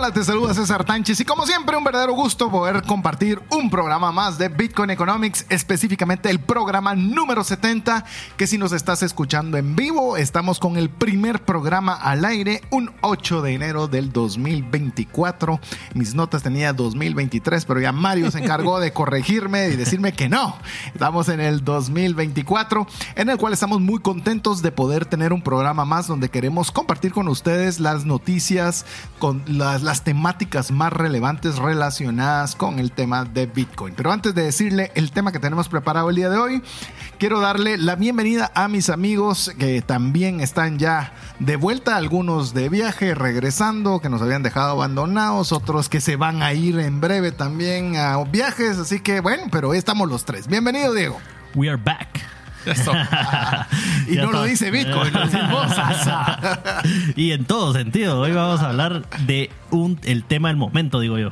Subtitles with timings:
[0.00, 4.10] Hola, te saluda César Tánchez y como siempre un verdadero gusto poder compartir un programa
[4.10, 8.06] más de Bitcoin Economics, específicamente el programa número 70,
[8.38, 12.92] que si nos estás escuchando en vivo, estamos con el primer programa al aire, un
[13.02, 15.60] 8 de enero del 2024.
[15.92, 20.56] Mis notas tenía 2023, pero ya Mario se encargó de corregirme y decirme que no.
[20.94, 25.84] Estamos en el 2024, en el cual estamos muy contentos de poder tener un programa
[25.84, 28.86] más donde queremos compartir con ustedes las noticias,
[29.18, 33.92] con la las, temáticas más relevantes relacionadas con el tema de Bitcoin.
[33.96, 36.62] Pero antes de decirle el tema que tenemos preparado el día de hoy,
[37.18, 42.68] quiero darle la bienvenida a mis amigos que también están ya de vuelta, algunos de
[42.68, 47.32] viaje, regresando, que nos habían dejado abandonados, otros que se van a ir en breve
[47.32, 48.78] también a viajes.
[48.78, 50.46] Así que bueno, pero estamos los tres.
[50.46, 51.18] Bienvenido, Diego.
[51.56, 52.39] We are back.
[54.08, 55.20] y no lo dice Bitcoin, lo
[57.16, 61.18] y en todo sentido, hoy vamos a hablar de un, el tema del momento, digo
[61.18, 61.30] yo.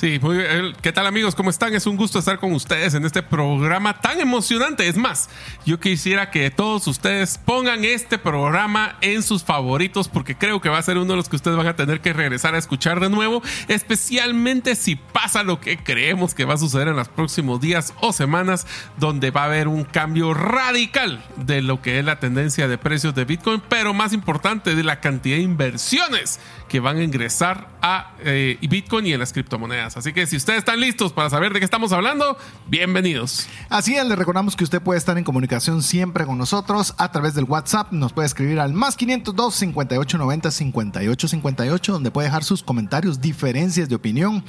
[0.00, 0.72] Sí, muy bien.
[0.80, 1.34] ¿Qué tal amigos?
[1.34, 1.74] ¿Cómo están?
[1.74, 4.88] Es un gusto estar con ustedes en este programa tan emocionante.
[4.88, 5.28] Es más,
[5.66, 10.78] yo quisiera que todos ustedes pongan este programa en sus favoritos porque creo que va
[10.78, 13.10] a ser uno de los que ustedes van a tener que regresar a escuchar de
[13.10, 17.92] nuevo, especialmente si pasa lo que creemos que va a suceder en los próximos días
[18.00, 22.68] o semanas, donde va a haber un cambio radical de lo que es la tendencia
[22.68, 26.40] de precios de Bitcoin, pero más importante de la cantidad de inversiones
[26.70, 29.89] que van a ingresar a eh, Bitcoin y en las criptomonedas.
[29.94, 32.36] Así que si ustedes están listos para saber de qué estamos hablando,
[32.68, 33.48] bienvenidos.
[33.68, 37.34] Así es, le recordamos que usted puede estar en comunicación siempre con nosotros a través
[37.34, 37.90] del WhatsApp.
[37.90, 43.96] Nos puede escribir al más 502 5890 5858, donde puede dejar sus comentarios, diferencias de
[43.96, 44.44] opinión.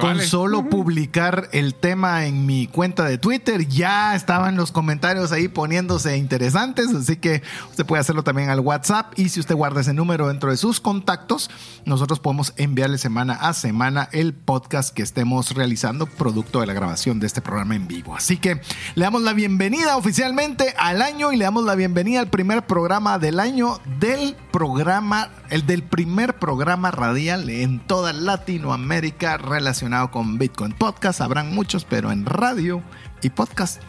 [0.00, 5.48] con solo publicar el tema en mi cuenta de Twitter, ya estaban los comentarios ahí
[5.48, 6.94] poniéndose interesantes.
[6.94, 9.18] Así que usted puede hacerlo también al WhatsApp.
[9.18, 11.50] Y si usted guarda ese número dentro de sus contactos,
[11.84, 17.20] nosotros podemos enviarle semana a semana el podcast que estemos realizando producto de la grabación
[17.20, 18.14] de este programa en vivo.
[18.14, 18.60] Así que
[18.94, 23.18] le damos la bienvenida oficialmente al año y le damos la bienvenida al primer programa
[23.18, 30.72] del año del programa, el del primer programa radial en toda Latinoamérica relacionado con Bitcoin
[30.72, 31.22] Podcast.
[31.22, 32.82] Habrán muchos, pero en radio
[33.22, 33.82] y podcast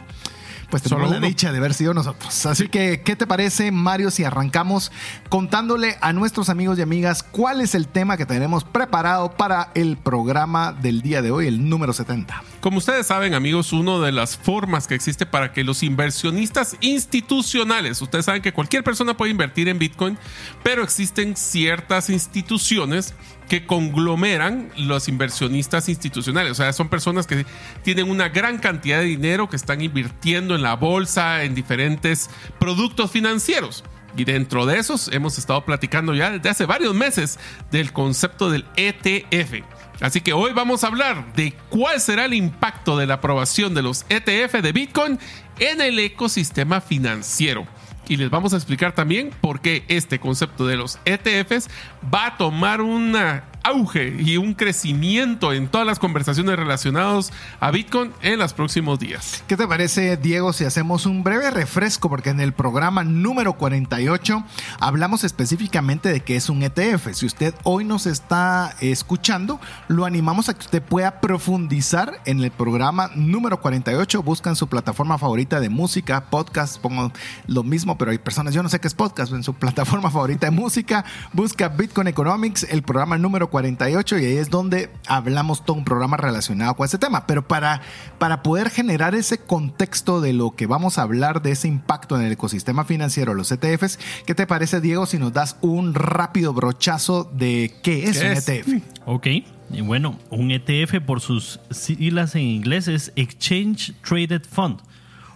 [0.70, 2.46] pues tenemos la dicha de haber sido nosotros.
[2.46, 4.92] Así que, ¿qué te parece, Mario, si arrancamos
[5.30, 9.98] contándole a nuestros amigos y amigas cuál es el tema que tenemos preparado para el
[9.98, 12.44] programa del día de hoy, el número 70?
[12.62, 18.02] Como ustedes saben, amigos, una de las formas que existe para que los inversionistas institucionales,
[18.02, 20.18] ustedes saben que cualquier persona puede invertir en Bitcoin,
[20.64, 23.14] pero existen ciertas instituciones
[23.50, 26.54] que conglomeran los inversionistas institucionales.
[26.54, 27.46] O sea, son personas que
[27.84, 33.12] tienen una gran cantidad de dinero que están invirtiendo en la bolsa, en diferentes productos
[33.12, 33.84] financieros.
[34.16, 37.40] Y dentro de esos hemos estado platicando ya desde hace varios meses
[37.72, 39.64] del concepto del ETF.
[40.00, 43.82] Así que hoy vamos a hablar de cuál será el impacto de la aprobación de
[43.82, 45.20] los ETF de Bitcoin
[45.60, 47.68] en el ecosistema financiero
[48.10, 51.70] y les vamos a explicar también por qué este concepto de los ETFs
[52.14, 58.12] va a tomar una auge y un crecimiento en todas las conversaciones relacionadas a Bitcoin
[58.22, 59.44] en los próximos días.
[59.48, 62.10] ¿Qué te parece, Diego, si hacemos un breve refresco?
[62.10, 64.44] Porque en el programa número 48
[64.80, 67.14] hablamos específicamente de qué es un ETF.
[67.14, 72.50] Si usted hoy nos está escuchando, lo animamos a que usted pueda profundizar en el
[72.50, 74.24] programa número 48.
[74.24, 77.12] Buscan su plataforma favorita de música, podcast, pongo
[77.46, 80.48] lo mismo, pero hay personas, yo no sé qué es podcast, en su plataforma favorita
[80.48, 85.78] de música, busca Bitcoin Economics, el programa número 48 y ahí es donde hablamos todo
[85.78, 87.28] un programa relacionado con ese tema.
[87.28, 87.82] Pero para,
[88.18, 92.26] para poder generar ese contexto de lo que vamos a hablar de ese impacto en
[92.26, 97.30] el ecosistema financiero, los ETFs, ¿qué te parece, Diego, si nos das un rápido brochazo
[97.34, 98.84] de qué es un ETF?
[99.06, 99.28] Ok.
[99.72, 104.80] Y bueno, un ETF por sus siglas en inglés es Exchange Traded Fund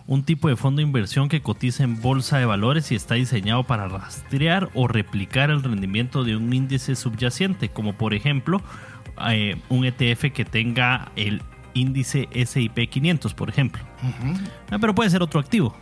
[0.05, 3.63] un tipo de fondo de inversión que cotiza en bolsa de valores y está diseñado
[3.63, 8.61] para rastrear o replicar el rendimiento de un índice subyacente, como por ejemplo
[9.29, 11.41] eh, un ETF que tenga el
[11.73, 13.81] índice SIP 500, por ejemplo.
[14.69, 15.75] Ah, pero puede ser otro activo.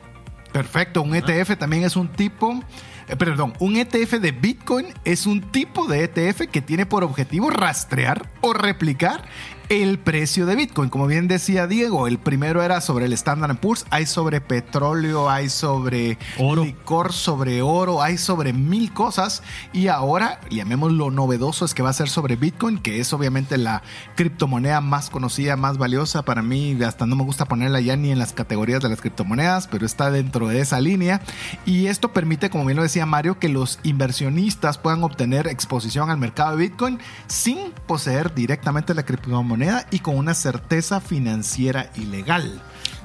[0.54, 2.62] Perfecto, un ETF también es un tipo
[3.08, 7.50] eh, perdón, un ETF de Bitcoin es un tipo de ETF que tiene por objetivo
[7.50, 9.24] rastrear o replicar
[9.72, 10.90] el precio de Bitcoin.
[10.90, 15.48] Como bien decía Diego, el primero era sobre el Standard Poor's, hay sobre petróleo, hay
[15.48, 16.66] sobre Oro.
[16.66, 19.44] licor, sobre oro, hay sobre mil cosas.
[19.72, 23.58] Y ahora, llamemos lo novedoso, es que va a ser sobre Bitcoin, que es obviamente
[23.58, 23.82] la
[24.18, 26.78] criptomoneda más conocida, más valiosa para mí.
[26.84, 30.12] Hasta no me gusta ponerla ya ni en las categorías de las criptomonedas, pero está
[30.12, 31.22] dentro de esa línea.
[31.66, 36.18] Y esto permite, como bien lo decía Mario, que los inversionistas puedan obtener exposición al
[36.18, 39.61] mercado de Bitcoin sin poseer directamente la criptomoneda
[39.92, 42.62] y con una certeza financiera y legal.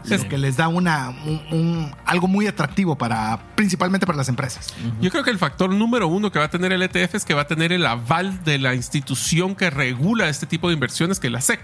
[0.08, 4.28] Es- Lo que les da una, un- un- algo muy atractivo para, principalmente para las
[4.28, 4.72] empresas.
[5.00, 7.34] Yo creo que el factor número uno que va a tener el ETF es que
[7.34, 11.26] va a tener el aval de la institución que regula este tipo de inversiones, que
[11.26, 11.60] es la SEC.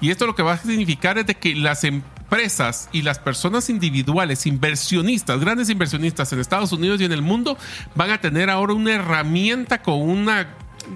[0.00, 3.68] Y esto lo que va a significar es de que las empresas y las personas
[3.68, 7.56] individuales, inversionistas, grandes inversionistas en Estados Unidos y en el mundo,
[7.96, 10.46] van a tener ahora una herramienta con una,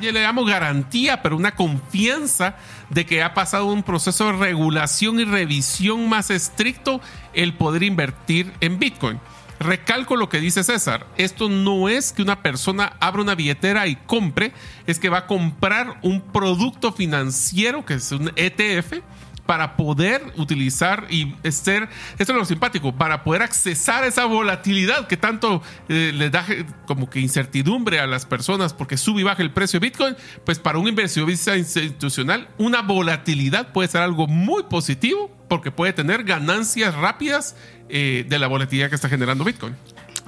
[0.01, 2.57] le llamo garantía, pero una confianza
[2.91, 7.01] de que ha pasado un proceso de regulación y revisión más estricto
[7.35, 9.21] el poder invertir en Bitcoin.
[9.59, 11.07] Recalco lo que dice César.
[11.17, 14.53] Esto no es que una persona abra una billetera y compre,
[14.87, 19.01] es que va a comprar un producto financiero que es un ETF
[19.47, 21.89] para poder utilizar y ser,
[22.19, 26.67] esto es lo simpático, para poder accesar esa volatilidad que tanto eh, le da eh,
[26.87, 30.59] como que incertidumbre a las personas porque sube y baja el precio de Bitcoin, pues
[30.59, 36.95] para un inversionista institucional una volatilidad puede ser algo muy positivo porque puede tener ganancias
[36.95, 37.57] rápidas
[37.89, 39.75] eh, de la volatilidad que está generando Bitcoin.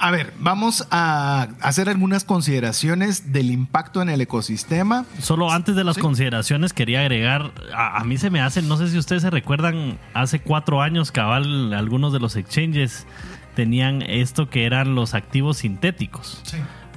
[0.01, 5.05] A ver, vamos a hacer algunas consideraciones del impacto en el ecosistema.
[5.21, 6.03] Solo antes de las Sí.
[6.03, 9.99] consideraciones quería agregar, a, a mí se me hace, no sé si ustedes se recuerdan,
[10.15, 13.07] hace cuatro años cabal algunos de los exchanges
[13.57, 16.43] tenían esto que eran los activos sintéticos.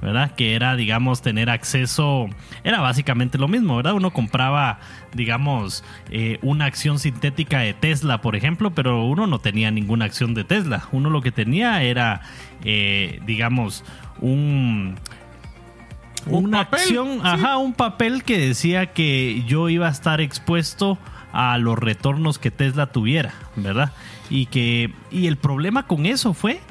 [0.01, 0.31] ¿Verdad?
[0.35, 2.27] Que era, digamos, tener acceso,
[2.63, 3.93] era básicamente lo mismo, ¿verdad?
[3.93, 4.79] Uno compraba,
[5.13, 10.33] digamos, eh, una acción sintética de Tesla, por ejemplo, pero uno no tenía ninguna acción
[10.33, 10.87] de Tesla.
[10.91, 12.21] Uno lo que tenía era,
[12.63, 13.83] eh, digamos,
[14.19, 14.95] un...
[16.27, 17.19] Un una papel, acción, sí.
[17.23, 20.99] ajá, un papel que decía que yo iba a estar expuesto
[21.33, 23.91] a los retornos que Tesla tuviera, ¿verdad?
[24.29, 26.61] Y que y el problema con eso fue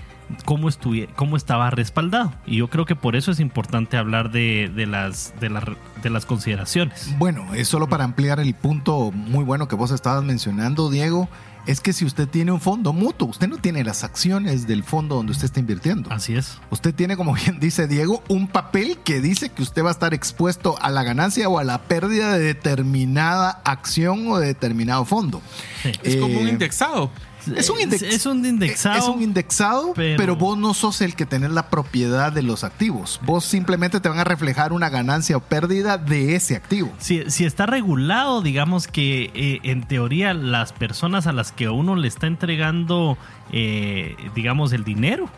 [0.45, 0.69] cómo,
[1.17, 2.33] cómo estaba respaldado.
[2.47, 5.65] Y yo creo que por eso es importante hablar de, de las, de, las,
[6.03, 7.15] de las consideraciones.
[7.19, 11.29] Bueno, es solo para ampliar el punto muy bueno que vos estabas mencionando, Diego.
[11.67, 15.17] Es que si usted tiene un fondo mutuo, usted no tiene las acciones del fondo
[15.17, 16.11] donde usted está invirtiendo.
[16.11, 16.59] Así es.
[16.71, 20.15] Usted tiene, como bien dice Diego, un papel que dice que usted va a estar
[20.15, 25.43] expuesto a la ganancia o a la pérdida de determinada acción o de determinado fondo.
[25.83, 25.93] Sí.
[26.03, 27.11] Es como un Eh, indexado.
[27.57, 28.99] Es un, index- Es un indexado.
[28.99, 32.65] Es un indexado, pero, pero- vos no sos el que tenés la propiedad de los
[32.65, 33.21] activos.
[33.25, 36.93] Vos simplemente te van a reflejar una ganancia o pérdida de ese activo.
[36.99, 41.97] Si, si está regulado, digamos que eh, en teoría las personas a las que uno
[41.97, 43.17] le está entregando,
[43.53, 45.29] eh, digamos, el dinero,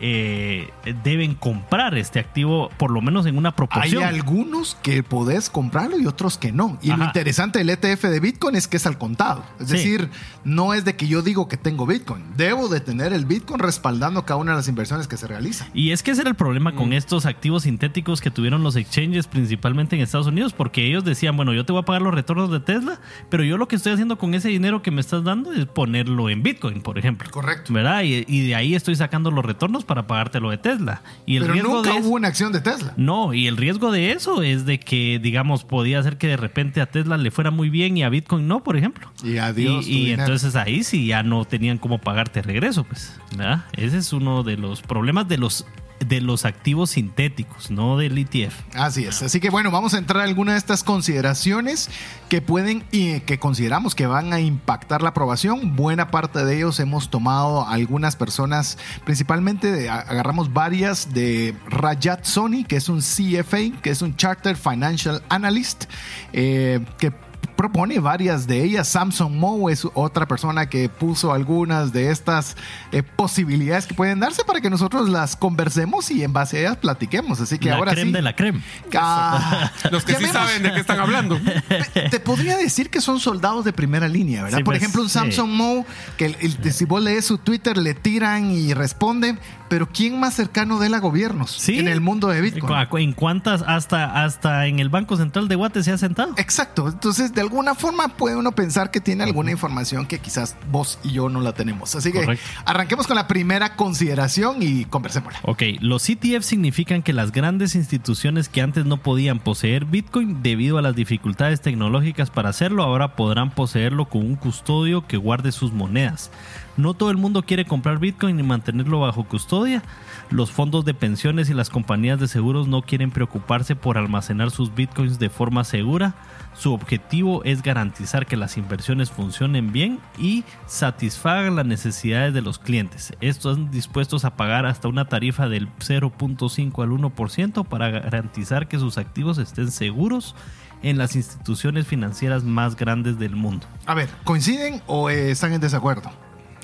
[0.00, 0.70] eh,
[1.04, 4.02] deben comprar este activo por lo menos en una Hay proporción.
[4.04, 6.78] algunos que podés comprarlo y otros que no.
[6.82, 9.44] Y lo interesante del ETF de Bitcoin es que es al contado.
[9.60, 9.74] Es Sí.
[9.76, 10.10] decir,
[10.44, 12.24] no es de que yo digo que tengo Bitcoin.
[12.36, 15.68] Debo de tener el Bitcoin respaldando cada una de las inversiones que se realizan.
[15.74, 16.76] Y es que ese era el problema Mm.
[16.76, 21.36] con estos activos sintéticos que tuvieron los exchanges, principalmente en Estados Unidos, porque ellos decían,
[21.36, 23.92] bueno, yo te voy a pagar los retornos de Tesla, pero yo lo que estoy
[23.92, 27.30] haciendo con ese dinero que me estás dando es ponerlo en Bitcoin, por ejemplo.
[27.30, 27.72] Correcto.
[27.72, 28.02] ¿Verdad?
[28.02, 31.02] Y, y de ahí estoy sacando los retornos para pagarte lo de Tesla.
[31.26, 32.92] Y el Pero riesgo nunca de eso- hubo una acción de Tesla.
[32.96, 36.80] No, y el riesgo de eso es de que, digamos, podía ser que de repente
[36.80, 39.10] a Tesla le fuera muy bien y a Bitcoin no, por ejemplo.
[39.24, 43.18] Y adiós tu Y, y entonces ahí sí ya no tenían cómo pagarte regreso, pues.
[43.32, 43.64] ¿verdad?
[43.72, 45.66] Ese es uno de los problemas de los
[46.00, 48.54] de los activos sintéticos, no del ETF.
[48.74, 49.22] Así es.
[49.22, 51.90] Así que bueno, vamos a entrar a alguna de estas consideraciones
[52.28, 55.76] que pueden y que consideramos que van a impactar la aprobación.
[55.76, 62.64] Buena parte de ellos hemos tomado algunas personas, principalmente de- agarramos varias de Rajat Soni,
[62.64, 65.84] que es un CFA, que es un Chartered Financial Analyst,
[66.32, 67.12] eh, que
[67.58, 68.86] propone varias de ellas.
[68.86, 72.56] Samson Moe es otra persona que puso algunas de estas
[72.92, 76.76] eh, posibilidades que pueden darse para que nosotros las conversemos y en base a ellas
[76.76, 77.40] platiquemos.
[77.40, 78.12] Así que la ahora creme sí.
[78.14, 78.62] de la creme.
[78.96, 81.36] Ah, Los que sí saben de qué están hablando.
[81.94, 84.58] Te, te podría decir que son soldados de primera línea, ¿verdad?
[84.58, 85.14] Sí, Por pues, ejemplo, un sí.
[85.14, 85.84] Samsung Mo,
[86.16, 90.34] que el- el- si vos lees su Twitter le tiran y responden, pero ¿quién más
[90.34, 91.78] cercano de él a gobiernos Sí.
[91.80, 92.86] en el mundo de Bitcoin?
[93.02, 96.34] ¿En cuántas hasta, hasta en el Banco Central de Guate se ha sentado?
[96.36, 100.56] Exacto, entonces de alguna alguna forma puede uno pensar que tiene alguna información que quizás
[100.70, 101.96] vos y yo no la tenemos.
[101.96, 102.44] Así que Correcto.
[102.64, 105.40] arranquemos con la primera consideración y conversémosla.
[105.42, 110.78] Ok, los ETF significan que las grandes instituciones que antes no podían poseer Bitcoin debido
[110.78, 115.72] a las dificultades tecnológicas para hacerlo, ahora podrán poseerlo con un custodio que guarde sus
[115.72, 116.30] monedas.
[116.76, 119.82] No todo el mundo quiere comprar Bitcoin y mantenerlo bajo custodia.
[120.30, 124.72] Los fondos de pensiones y las compañías de seguros no quieren preocuparse por almacenar sus
[124.72, 126.14] Bitcoins de forma segura.
[126.58, 132.58] Su objetivo es garantizar que las inversiones funcionen bien y satisfagan las necesidades de los
[132.58, 133.12] clientes.
[133.20, 138.80] Estos están dispuestos a pagar hasta una tarifa del 0.5 al 1% para garantizar que
[138.80, 140.34] sus activos estén seguros
[140.82, 143.64] en las instituciones financieras más grandes del mundo.
[143.86, 146.10] A ver, ¿coinciden o eh, están en desacuerdo?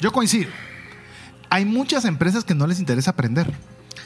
[0.00, 0.50] Yo coincido.
[1.50, 3.52] Hay muchas empresas que no les interesa aprender.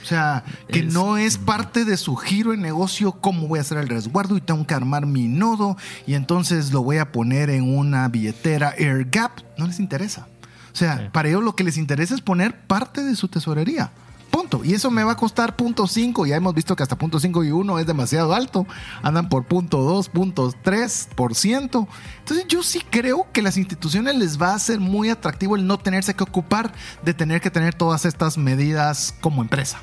[0.08, 3.60] O sea, que Es- no es parte de su giro en negocio cómo voy a
[3.60, 7.50] hacer el resguardo y tengo que armar mi nodo y entonces lo voy a poner
[7.50, 9.40] en una billetera AirGap.
[9.58, 10.26] No les interesa.
[10.72, 11.04] O sea, Sí.
[11.12, 13.90] para ellos lo que les interesa es poner parte de su tesorería.
[14.30, 14.62] Punto.
[14.64, 16.24] Y eso me va a costar punto 5.
[16.24, 18.66] Ya hemos visto que hasta punto 5 y 1 es demasiado alto.
[19.02, 21.86] Andan por punto 2, punto 3 por ciento.
[22.20, 25.76] Entonces yo sí creo que las instituciones les va a ser muy atractivo el no
[25.78, 26.72] tenerse que ocupar
[27.04, 29.78] de tener que tener todas estas medidas como empresa.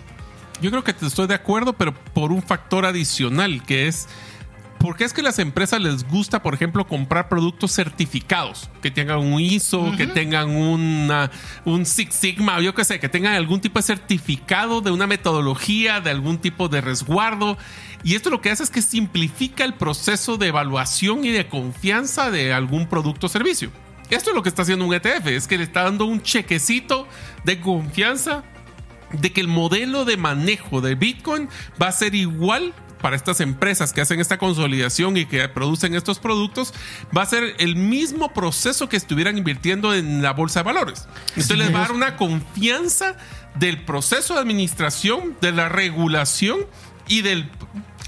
[0.61, 4.07] Yo creo que te estoy de acuerdo, pero por un factor adicional, que es
[4.85, 8.69] ¿Por qué es que las empresas les gusta, por ejemplo, comprar productos certificados?
[8.83, 11.31] Que tengan un ISO, que tengan una,
[11.63, 16.01] un Six Sigma, yo qué sé, que tengan algún tipo de certificado de una metodología,
[16.01, 17.57] de algún tipo de resguardo.
[18.03, 22.29] Y esto lo que hace es que simplifica el proceso de evaluación y de confianza
[22.29, 23.71] de algún producto o servicio.
[24.11, 27.07] Esto es lo que está haciendo un ETF, es que le está dando un chequecito
[27.43, 28.43] de confianza
[29.21, 31.49] de que el modelo de manejo de Bitcoin
[31.81, 36.17] va a ser igual para estas empresas que hacen esta consolidación y que producen estos
[36.17, 36.73] productos,
[37.15, 41.07] va a ser el mismo proceso que estuvieran invirtiendo en la bolsa de valores.
[41.29, 43.15] Entonces les va a dar una confianza
[43.59, 46.61] del proceso de administración, de la regulación
[47.07, 47.49] y del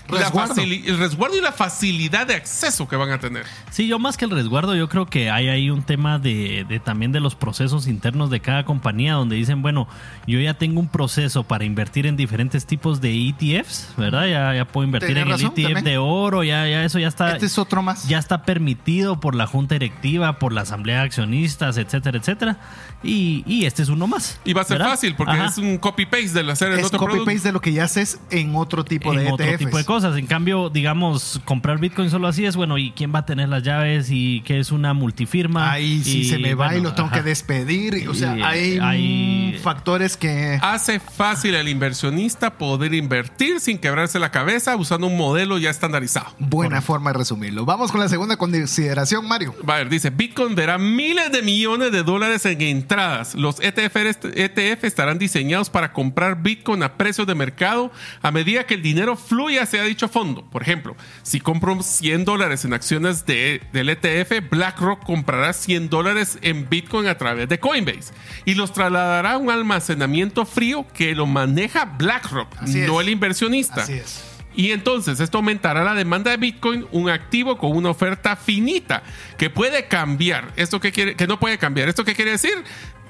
[0.09, 0.61] Resguardo.
[0.61, 3.45] el resguardo y la facilidad de acceso que van a tener.
[3.71, 6.79] Sí, yo más que el resguardo, yo creo que hay ahí un tema de, de
[6.79, 9.87] también de los procesos internos de cada compañía, donde dicen, bueno,
[10.25, 14.27] yo ya tengo un proceso para invertir en diferentes tipos de ETFs, ¿verdad?
[14.27, 15.83] Ya, ya puedo invertir en el razón, ETF también.
[15.83, 17.31] de oro, ya, ya eso ya está.
[17.33, 18.07] Este es otro más.
[18.07, 22.57] Ya está permitido por la junta directiva, por la asamblea de accionistas, etcétera, etcétera.
[23.03, 24.39] Y, y este es uno más.
[24.45, 24.91] Y va a ser ¿verdad?
[24.93, 25.45] fácil porque Ajá.
[25.47, 27.23] es un copy-paste de hacer en es otro producto.
[27.25, 29.59] copy-paste de lo que ya haces en otro tipo en de E otro ETFs.
[29.65, 29.96] tipo de cosas.
[30.03, 32.77] En cambio, digamos, comprar Bitcoin solo así es bueno.
[32.77, 34.07] ¿Y quién va a tener las llaves?
[34.11, 35.71] ¿Y qué es una multifirma?
[35.71, 37.17] Ahí si Y, se me va y bueno, lo tengo ajá.
[37.17, 37.95] que despedir.
[37.95, 40.59] y, O sea, Y, hay, hay- factores que...
[40.61, 46.27] Hace fácil al inversionista poder invertir sin quebrarse la cabeza usando un modelo ya estandarizado.
[46.39, 47.65] Buena forma de resumirlo.
[47.65, 49.55] Vamos con la segunda consideración, Mario.
[49.67, 53.35] Va a ver, dice, Bitcoin verá miles de millones de dólares en entradas.
[53.35, 58.75] Los ETF, ETF estarán diseñados para comprar Bitcoin a precios de mercado a medida que
[58.75, 60.43] el dinero fluya hacia dicho fondo.
[60.49, 66.37] Por ejemplo, si compro 100 dólares en acciones de, del ETF, BlackRock comprará 100 dólares
[66.41, 68.13] en Bitcoin a través de Coinbase
[68.45, 73.07] y los trasladará a un almacenamiento frío que lo maneja BlackRock, Así no es.
[73.07, 73.81] el inversionista.
[73.81, 74.23] Así es.
[74.55, 79.03] Y entonces esto aumentará la demanda de Bitcoin, un activo con una oferta finita
[79.37, 80.51] que puede cambiar.
[80.55, 81.15] ¿Esto qué quiere?
[81.15, 81.89] Que no puede cambiar.
[81.89, 82.55] ¿Esto qué quiere decir?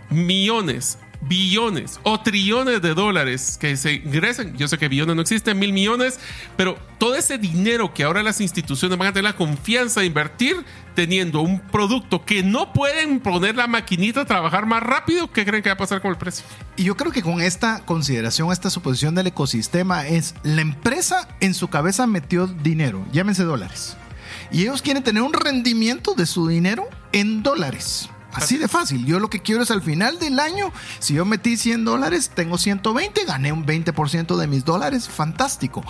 [0.09, 4.55] Millones, billones o trillones de dólares que se ingresen.
[4.57, 6.19] Yo sé que billones no existen, mil millones,
[6.55, 10.57] pero todo ese dinero que ahora las instituciones van a tener la confianza de invertir
[10.95, 15.61] teniendo un producto que no pueden poner la maquinita a trabajar más rápido, ¿qué creen
[15.61, 16.43] que va a pasar con el precio?
[16.75, 21.53] Y yo creo que con esta consideración, esta suposición del ecosistema es la empresa en
[21.53, 23.95] su cabeza metió dinero, llámense dólares.
[24.51, 28.09] Y ellos quieren tener un rendimiento de su dinero en dólares.
[28.37, 29.05] Así de fácil.
[29.05, 32.57] Yo lo que quiero es al final del año, si yo metí 100 dólares, tengo
[32.57, 35.07] 120, gané un 20% de mis dólares.
[35.09, 35.83] Fantástico.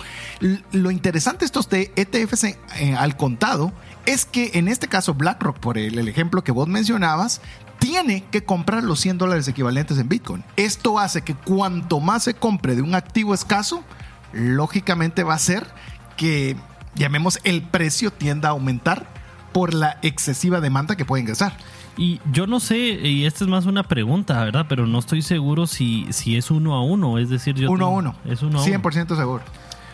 [0.72, 3.72] Lo interesante de estos ETFs en- eh, al contado
[4.06, 7.40] es que en este caso BlackRock, por el, el ejemplo que vos mencionabas,
[7.78, 10.42] tiene que comprar los 100 dólares equivalentes en Bitcoin.
[10.56, 13.84] Esto hace que cuanto más se compre de un activo escaso,
[14.32, 15.66] lógicamente va a ser
[16.16, 16.56] que,
[16.94, 19.06] llamemos, el precio tienda a aumentar
[19.52, 21.56] por la excesiva demanda que puede ingresar.
[21.98, 24.66] Y yo no sé, y esta es más una pregunta, ¿verdad?
[24.68, 27.18] Pero no estoy seguro si, si es uno a uno.
[27.18, 28.14] Es decir, yo uno a tengo- uno.
[28.24, 28.72] Es uno a uno.
[28.82, 29.42] 100% seguro.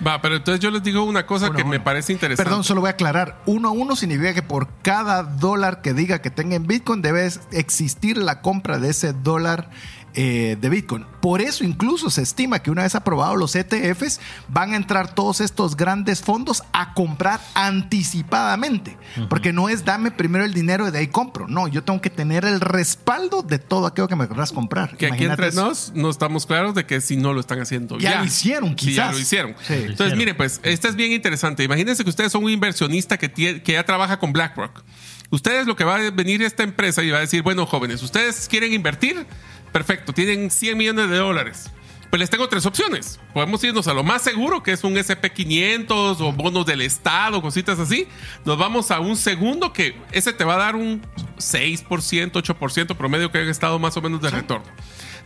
[0.07, 2.45] Va, pero entonces yo les digo una cosa Uno que a me parece interesante.
[2.49, 3.41] Perdón, solo voy a aclarar.
[3.47, 7.29] Uno a uno significa que por cada dólar que diga que tenga en Bitcoin debe
[7.53, 9.71] existir la compra de ese dólar
[10.15, 11.07] eh, de Bitcoin.
[11.21, 15.41] Por eso incluso se estima que una vez aprobados los ETFs, van a entrar todos
[15.41, 18.97] estos grandes fondos a comprar anticipadamente.
[19.29, 21.49] Porque no es dame primero el dinero y de ahí compro.
[21.49, 24.97] No, yo tengo que tener el respaldo de todo aquello que me querrás comprar.
[24.97, 28.11] Que aquí entre nos no estamos claros de que si no lo están haciendo Ya
[28.13, 28.19] ya.
[28.21, 29.15] lo hicieron, Sí, ya quizás.
[29.15, 29.55] lo hicieron.
[29.67, 29.73] Sí.
[29.75, 30.19] Entonces, hicieron.
[30.19, 31.65] mire, pues, esta es bien interesante.
[31.65, 34.83] Imagínense que ustedes son un inversionista que, que ya trabaja con BlackRock.
[35.31, 38.47] Ustedes lo que va a venir esta empresa y va a decir, bueno, jóvenes, ustedes
[38.49, 39.27] quieren invertir,
[39.75, 41.69] perfecto, tienen 100 millones de dólares.
[42.09, 43.19] Pues les tengo tres opciones.
[43.33, 47.81] Podemos irnos a lo más seguro, que es un SP500 o bonos del Estado, cositas
[47.81, 48.07] así.
[48.45, 51.03] Nos vamos a un segundo que ese te va a dar un
[51.39, 54.65] 6%, 8% promedio que han estado más o menos de retorno.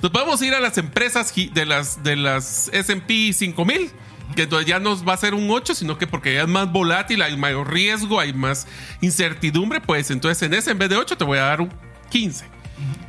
[0.00, 3.90] Nos podemos ir a las empresas de las, de las SP 5000,
[4.34, 6.72] que entonces ya nos va a ser un 8, sino que porque ya es más
[6.72, 8.66] volátil, hay mayor riesgo, hay más
[9.02, 11.70] incertidumbre, pues entonces en ese en vez de 8 te voy a dar un
[12.08, 12.57] 15.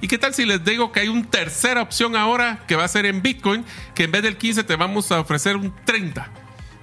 [0.02, 2.88] ¿Y qué tal si les digo que hay una tercera opción ahora que va a
[2.88, 6.30] ser en Bitcoin, que en vez del 15 te vamos a ofrecer un 30?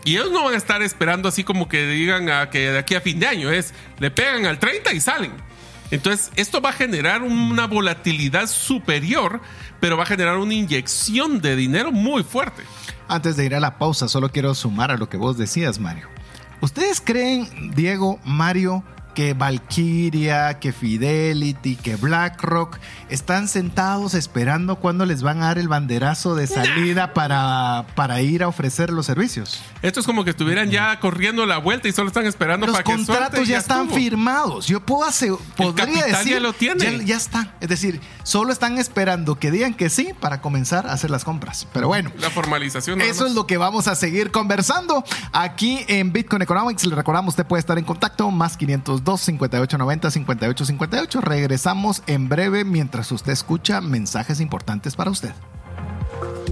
[0.04, 3.00] Y ellos no van a estar esperando así como que digan que de aquí a
[3.00, 5.32] fin de año es, le pegan al 30 y salen.
[5.90, 9.40] Entonces, esto va a generar una volatilidad superior,
[9.80, 12.62] pero va a generar una inyección de dinero muy fuerte.
[13.08, 16.08] Antes de ir a la pausa, solo quiero sumar a lo que vos decías, Mario.
[16.60, 18.82] ¿Ustedes creen, Diego, Mario,
[19.16, 22.76] que Valkyria, que Fidelity, que BlackRock
[23.08, 28.42] están sentados esperando cuándo les van a dar el banderazo de salida para, para ir
[28.42, 29.62] a ofrecer los servicios?
[29.80, 32.84] Esto es como que estuvieran ya corriendo la vuelta y solo están esperando Los para
[32.84, 33.96] que suelte contratos ya están estuvo.
[33.96, 34.66] firmados.
[34.66, 36.98] Yo puedo hacer, podría decir, ya lo tiene.
[36.98, 37.54] Ya, ya está.
[37.62, 41.66] Es decir, solo están esperando que digan que sí para comenzar a hacer las compras.
[41.72, 42.12] Pero bueno.
[42.18, 43.00] La formalización.
[43.00, 43.30] Eso más.
[43.30, 46.84] es lo que vamos a seguir conversando aquí en Bitcoin Economics.
[46.84, 51.20] Le recordamos, usted puede estar en contacto más 502 5890 5858.
[51.20, 55.32] Regresamos en breve mientras usted escucha mensajes importantes para usted.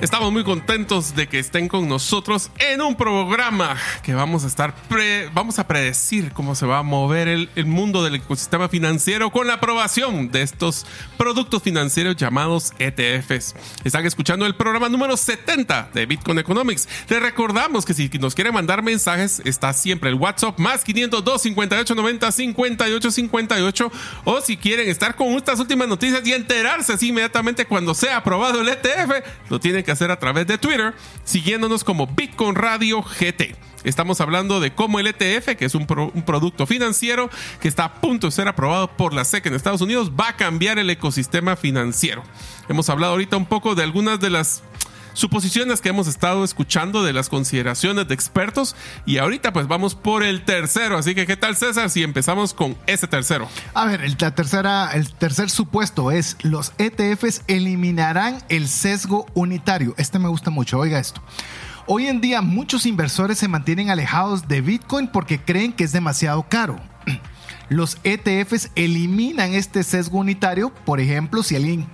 [0.00, 4.72] Estamos muy contentos de que estén con nosotros en un programa que vamos a estar
[4.88, 9.30] pre- vamos a predecir cómo se va a mover el, el mundo del ecosistema financiero
[9.32, 13.56] con la aprobación de estos productos financieros llamados ETFs.
[13.82, 16.88] Están escuchando el programa número 70 de Bitcoin Economics.
[17.08, 21.94] Les recordamos que si nos quieren mandar mensajes está siempre el WhatsApp más 502 58
[21.96, 23.92] 90 58 58
[24.24, 28.60] o si quieren estar con estas últimas noticias y enterarse así inmediatamente cuando sea aprobado
[28.60, 33.56] el ETF, lo tienen que hacer a través de Twitter, siguiéndonos como Bitcoin Radio GT.
[33.84, 37.94] Estamos hablando de cómo el ETF, que es un, un producto financiero que está a
[38.00, 41.56] punto de ser aprobado por la SEC en Estados Unidos, va a cambiar el ecosistema
[41.56, 42.22] financiero.
[42.68, 44.62] Hemos hablado ahorita un poco de algunas de las
[45.18, 50.22] suposiciones que hemos estado escuchando de las consideraciones de expertos y ahorita pues vamos por
[50.22, 50.96] el tercero.
[50.96, 53.48] Así que, ¿qué tal César si empezamos con ese tercero?
[53.74, 59.92] A ver, el, la tercera, el tercer supuesto es los ETFs eliminarán el sesgo unitario.
[59.98, 61.20] Este me gusta mucho, oiga esto.
[61.86, 66.46] Hoy en día muchos inversores se mantienen alejados de Bitcoin porque creen que es demasiado
[66.48, 66.78] caro.
[67.68, 70.72] Los ETFs eliminan este sesgo unitario.
[70.84, 71.86] Por ejemplo, si alguien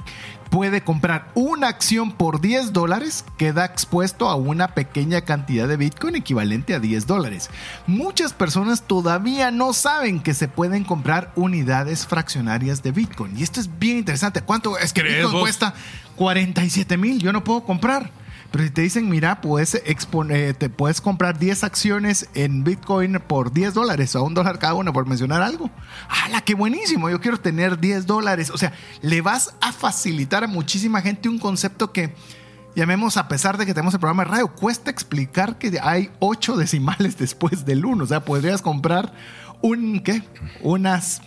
[0.51, 6.17] puede comprar una acción por 10 dólares, queda expuesto a una pequeña cantidad de Bitcoin
[6.17, 7.51] equivalente a 10 dólares.
[7.87, 13.39] Muchas personas todavía no saben que se pueden comprar unidades fraccionarias de Bitcoin.
[13.39, 14.43] Y esto es bien interesante.
[14.43, 15.43] ¿Cuánto es que ¿Crees Bitcoin vos?
[15.43, 15.75] cuesta?
[16.17, 17.19] 47 mil.
[17.21, 18.11] Yo no puedo comprar.
[18.55, 23.15] Pero si te dicen, mira, puedes expon- eh, te puedes comprar 10 acciones en Bitcoin
[23.27, 25.71] por 10 dólares o a un dólar cada una, por mencionar algo.
[26.09, 27.11] ¡Hala, qué buenísimo!
[27.11, 28.51] Yo quiero tener 10 dólares.
[28.51, 32.15] O sea, le vas a facilitar a muchísima gente un concepto que,
[32.77, 36.57] llamemos, a pesar de que tenemos el programa de radio, cuesta explicar que hay 8
[36.57, 38.05] decimales después del 1.
[38.05, 39.13] O sea, podrías comprar
[39.67, 40.23] un, ¿qué?
[40.61, 41.23] Unas,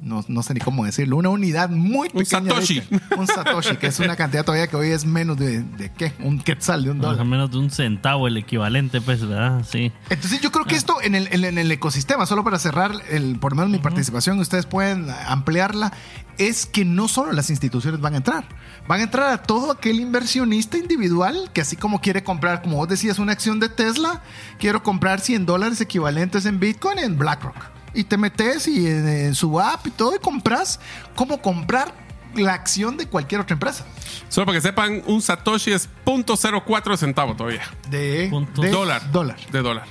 [0.00, 2.40] no, no sé ni cómo decirlo, una unidad muy Un pequeña.
[2.40, 2.82] de satoshi.
[3.18, 6.12] Un satoshi, que es una cantidad todavía que hoy es menos de, de ¿qué?
[6.20, 7.26] Un quetzal de un o dólar.
[7.26, 9.62] menos de un centavo el equivalente, pues, ¿verdad?
[9.70, 9.92] Sí.
[10.08, 13.38] Entonces yo creo que esto en el, en, en el ecosistema, solo para cerrar el,
[13.38, 15.92] por lo menos mi participación, ustedes pueden ampliarla,
[16.38, 18.44] es que no solo las instituciones van a entrar,
[18.86, 22.88] van a entrar a todo aquel inversionista individual que así como quiere comprar, como vos
[22.88, 24.22] decías, una acción de Tesla,
[24.58, 27.56] quiero comprar 100 dólares equivalentes en Bitcoin en BlackRock.
[27.94, 30.78] Y te metes y en, en su app y todo y compras,
[31.14, 31.94] como comprar
[32.34, 33.86] la acción de cualquier otra empresa.
[34.28, 37.62] Solo para que sepan, un Satoshi es 0.04 centavo todavía.
[37.88, 39.10] De, de Dólar.
[39.10, 39.36] Dólar.
[39.50, 39.86] De dólar.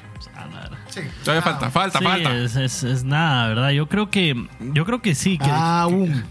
[0.90, 1.02] Sí.
[1.24, 2.38] Todavía Ah, falta, falta, Sí, falta.
[2.38, 3.70] Es, es- es nada, ¿verdad?
[3.72, 5.38] Yo creo que, yo creo que sí.
[5.38, 6.24] Que, Aún.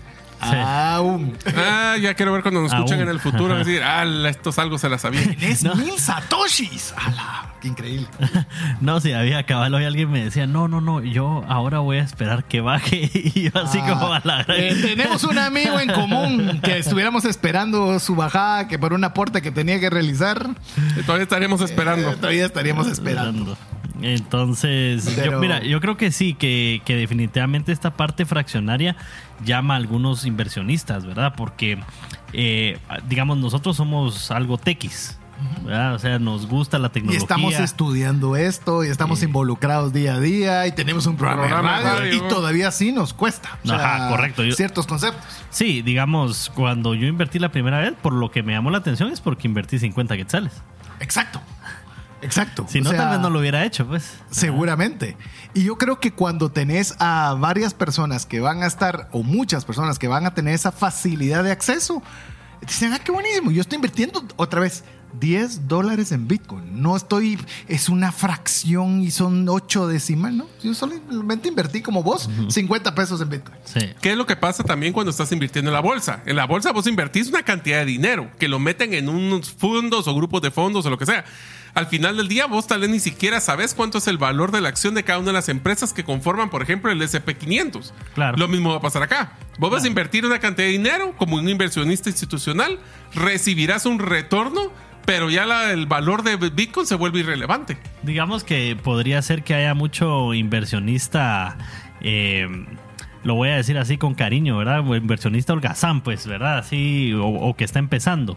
[0.50, 0.56] Sí.
[0.56, 1.36] Aún.
[1.56, 3.02] Ah, ya quiero ver cuando nos escuchen Aún.
[3.04, 5.20] en el futuro decir, ah, esto es algo se la sabía.
[5.40, 6.94] Es mil satoshis.
[6.96, 7.54] ¡Hala!
[7.60, 8.06] ¡Qué increíble!
[8.80, 12.02] No, si había cabal hoy alguien me decía, no, no, no, yo ahora voy a
[12.02, 13.10] esperar que baje.
[13.34, 17.24] Y yo así como a la gran- Eh, tenemos un amigo en común que estuviéramos
[17.24, 20.50] esperando su bajada, que por un aporte que tenía que realizar,
[20.98, 22.10] Y todavía estaríamos esperando.
[22.12, 23.56] eh, todavía estaríamos esperando.
[24.02, 28.96] Entonces, Pero- yo, mira, yo creo que sí, que, que definitivamente esta parte fraccionaria
[29.44, 31.34] llama a algunos inversionistas, ¿verdad?
[31.36, 31.78] Porque,
[32.32, 35.18] eh, digamos, nosotros somos algo tequis,
[35.64, 35.94] ¿verdad?
[35.94, 37.18] O sea, nos gusta la Y tecnología.
[37.20, 41.84] estamos estudiando esto y estamos involucrados día a día y tenemos un programa, Programa de
[41.84, 42.26] de radio, radio.
[42.26, 43.58] y todavía sí nos cuesta.
[43.64, 44.44] O sea, Ajá, correcto.
[44.44, 45.24] Yo- Ciertos conceptos.
[45.50, 49.10] Sí, digamos, cuando yo invertí la primera vez, por lo que me llamó la atención
[49.12, 50.52] es porque invertí 50 quetzales.
[51.00, 51.40] Exacto.
[52.24, 52.66] Exacto.
[52.68, 54.14] Si O no, sea, tal vez no lo hubiera hecho, pues.
[54.30, 55.16] Seguramente.
[55.52, 59.64] Y yo creo que cuando tenés a varias personas que van a estar, o muchas
[59.64, 62.02] personas que van a tener esa facilidad de acceso,
[62.66, 64.84] dicen, ah, qué buenísimo, yo estoy invirtiendo otra vez
[65.20, 66.82] 10 dólares en Bitcoin.
[66.82, 70.46] No estoy, es una fracción y son 8 decimal, ¿no?
[70.62, 73.58] Yo solamente invertí como vos 50 pesos en Bitcoin.
[73.64, 73.80] Sí.
[74.00, 76.22] ¿Qué es lo que pasa también cuando estás invirtiendo en la bolsa?
[76.26, 80.08] En la bolsa vos invertís una cantidad de dinero que lo meten en unos fondos
[80.08, 81.24] o grupos de fondos o lo que sea.
[81.74, 84.60] Al final del día vos tal vez ni siquiera sabes cuánto es el valor de
[84.60, 87.92] la acción de cada una de las empresas que conforman, por ejemplo, el SP500.
[88.14, 88.36] Claro.
[88.38, 89.32] Lo mismo va a pasar acá.
[89.58, 92.78] Vos vas a invertir una cantidad de dinero como un inversionista institucional,
[93.14, 94.70] recibirás un retorno,
[95.04, 97.76] pero ya la- el valor de Bitcoin se vuelve irrelevante.
[98.02, 101.56] Digamos que podría ser que haya mucho inversionista,
[102.00, 102.46] eh,
[103.24, 104.80] lo voy a decir así con cariño, ¿verdad?
[104.88, 106.58] O Inversionista holgazán, pues, ¿verdad?
[106.58, 108.36] Así, o, o que está empezando.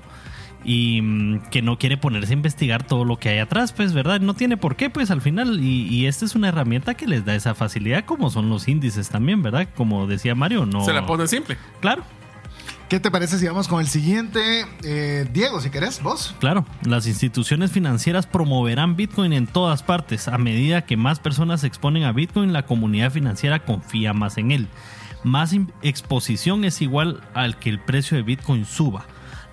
[0.68, 4.20] Y mm, que no quiere ponerse a investigar todo lo que hay atrás, pues, ¿verdad?
[4.20, 5.60] No tiene por qué, pues, al final.
[5.64, 9.10] Y, y esta es una herramienta que les da esa facilidad, como son los índices
[9.10, 9.68] también, ¿verdad?
[9.76, 10.84] Como decía Mario, no.
[10.84, 11.58] Se la pone simple.
[11.80, 12.04] Claro,
[12.90, 14.66] ¿Qué te parece si vamos con el siguiente?
[14.84, 16.34] Eh, Diego, si querés, vos.
[16.40, 20.30] Claro, las instituciones financieras promoverán Bitcoin en todas partes.
[20.30, 24.52] A medida que más personas se exponen a Bitcoin, la comunidad financiera confía más en
[24.52, 24.68] él.
[25.26, 29.06] Más exposición es igual al que el precio de Bitcoin suba.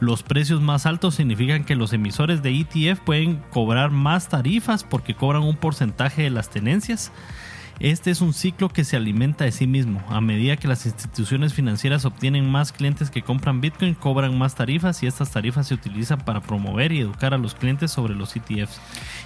[0.04, 5.14] Los precios más altos significan que los emisores de ETF pueden cobrar más tarifas porque
[5.14, 7.10] cobran un porcentaje de las tenencias.
[7.80, 10.02] Este es un ciclo que se alimenta de sí mismo.
[10.08, 15.02] A medida que las instituciones financieras obtienen más clientes que compran Bitcoin, cobran más tarifas
[15.02, 18.80] y estas tarifas se utilizan para promover y educar a los clientes sobre los ETFs.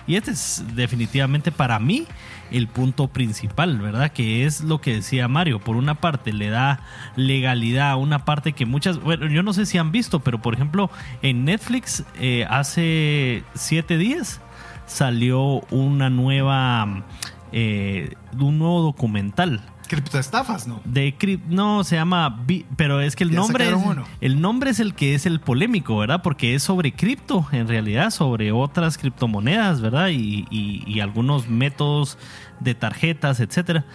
[0.07, 2.07] Y este es definitivamente para mí
[2.51, 4.13] el punto principal, ¿verdad?
[4.13, 5.61] Que es lo que decía Mario.
[5.61, 6.81] Por una parte le da
[7.17, 10.55] legalidad a una parte que muchas, bueno, yo no sé si han visto, pero por
[10.55, 14.41] ejemplo en Netflix eh, hace siete días
[14.89, 17.05] salió una nueva,
[17.53, 19.61] eh, un nuevo documental.
[19.89, 20.83] Criptoestafas, ¿no?
[20.85, 23.77] de no se llama Bi- pero es que el Ya nombre es,
[24.21, 28.11] el nombre es el que es el polémico verdad porque es sobre cripto en realidad
[28.11, 32.19] sobre otras criptomonedas verdad y, y- y algunos métodos
[32.61, 33.87] de tarjetas etcétera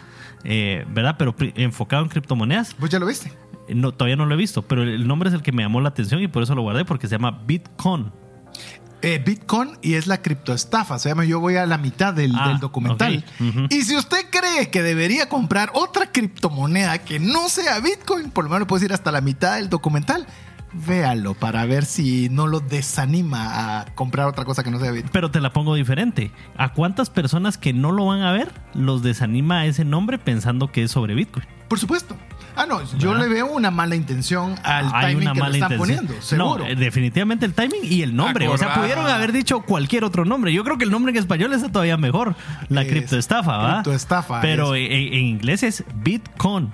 [0.44, 2.76] Eh, verdad pero enfocado en criptomonedas.
[2.80, 3.32] ¿Vos ya lo viste?
[3.70, 5.90] no, todavía no lo he visto pero el nombre es el que me llamó la
[5.90, 8.12] atención y por eso lo guardé porque se llama Bitcoin
[9.04, 10.98] Eh, Bitcoin y es la criptoestafa.
[10.98, 13.24] Se llama Yo voy a la mitad del, Ah, del documental.
[13.70, 18.50] Y si usted cree que debería comprar otra criptomoneda que no sea Bitcoin, por lo
[18.50, 20.26] menos puedes ir hasta la mitad del documental.
[20.88, 25.12] Véalo para ver si no lo desanima a comprar otra cosa que no sea Bitcoin.
[25.12, 26.32] Pero te la pongo diferente.
[26.58, 30.84] ¿A cuántas personas que no lo van a ver los desanima ese nombre pensando que
[30.84, 31.46] es sobre Bitcoin?
[31.68, 32.16] Por supuesto.
[32.56, 35.72] Ah, no, yo le veo una mala intención al Hay timing una que mala están
[35.74, 35.98] intención.
[36.06, 36.64] poniendo, seguro.
[36.64, 38.48] No, eh, definitivamente el timing y el nombre.
[38.48, 40.54] O sea, pudieron haber dicho cualquier otro nombre.
[40.54, 42.36] Yo creo que el nombre en español está todavía mejor.
[42.70, 43.74] La Es criptoestafa, ¿va?
[43.82, 44.86] criptoestafa, Pero es.
[44.90, 46.72] en, en inglés es Bitcoin.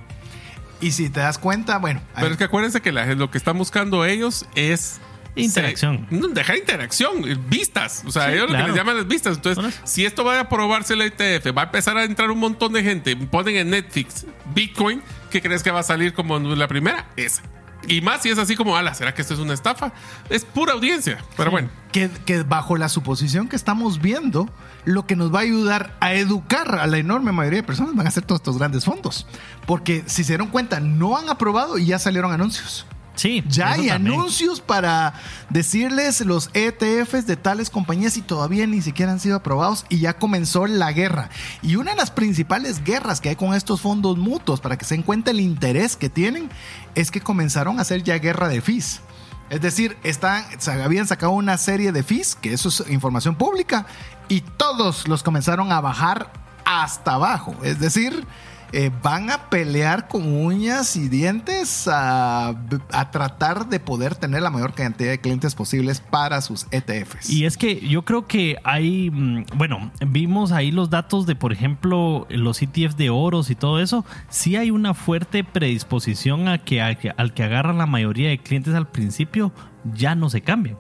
[0.82, 3.38] Y si te das cuenta, bueno, Pero ahí- es que acuérdense que la- lo que
[3.38, 5.00] están buscando ellos es
[5.36, 6.08] Interacción.
[6.10, 8.04] se- dejar interacción, eh, vistas.
[8.06, 9.38] O sea, Sí, ellos lo que les llaman es vistas.
[9.38, 12.74] Entonces, si esto va a aprobarse la ETF, va a empezar a entrar un montón
[12.74, 13.16] de gente.
[13.16, 15.02] Ponen en Netflix Bitcoin.
[15.30, 17.08] ¿Qué crees que va a salir como la primera?
[17.16, 17.44] Esa.
[17.88, 19.94] Y más si es así como, ala, ¿será que esto es una estafa?
[20.30, 21.24] Es pura audiencia.
[21.38, 21.70] Pero bueno.
[21.92, 24.50] que, que bajo la suposición que estamos viendo,
[24.86, 28.08] lo que nos va a ayudar a educar a la enorme mayoría de personas van
[28.08, 29.28] a ser todos estos grandes fondos.
[29.66, 32.86] Porque si se dieron cuenta, no han aprobado y ya salieron anuncios.
[33.20, 33.44] Sí.
[33.50, 34.14] Ya hay también.
[34.14, 35.14] anuncios para
[35.50, 40.14] decirles los ETFs de tales compañías y todavía ni siquiera han sido aprobados y ya
[40.14, 41.30] comenzó la guerra.
[41.62, 44.96] Y una de las principales guerras que hay con estos fondos mutuos, para que se
[44.96, 46.50] den cuenta el interés que tienen,
[46.96, 49.02] es que comenzaron a hacer ya guerra de fees.
[49.50, 53.86] Es decir, están, se habían sacado una serie de fees, que eso es información pública,
[54.30, 56.32] y todos los comenzaron a bajar
[56.64, 57.54] hasta abajo.
[57.64, 58.26] Es decir,
[58.72, 64.50] eh, van a pelear con uñas y dientes a, a tratar de poder tener la
[64.50, 67.30] mayor cantidad de clientes posibles para sus ETFs.
[67.30, 71.52] Y es que yo creo que hay, mm, bueno, vimos ahí los datos de, por
[71.52, 74.06] ejemplo, los ETF de oros y todo eso.
[74.30, 78.88] Sí hay una fuerte predisposición a que, al que agarran la mayoría de clientes al
[78.88, 79.52] principio
[79.94, 80.78] ya no se cambian.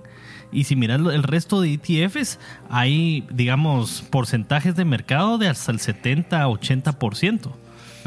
[0.51, 5.79] Y si miras el resto de ETFs, hay, digamos, porcentajes de mercado de hasta el
[5.79, 7.51] 70-80%.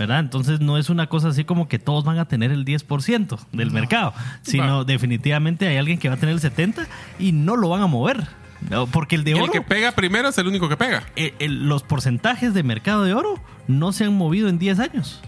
[0.03, 0.19] ¿Verdad?
[0.19, 3.71] Entonces no es una cosa así como que todos van a tener el 10% del
[3.71, 4.13] mercado,
[4.43, 4.85] sino Va.
[4.85, 6.85] definitivamente hay alguien que va a tener el 70%
[7.21, 8.27] y no lo van a mover.
[8.69, 11.05] No, Porque el de El oro, que pega primero es el único que pega.
[11.15, 13.35] eh, el- los porcentajes de mercado de oro
[13.69, 15.21] no se han movido en 10 años.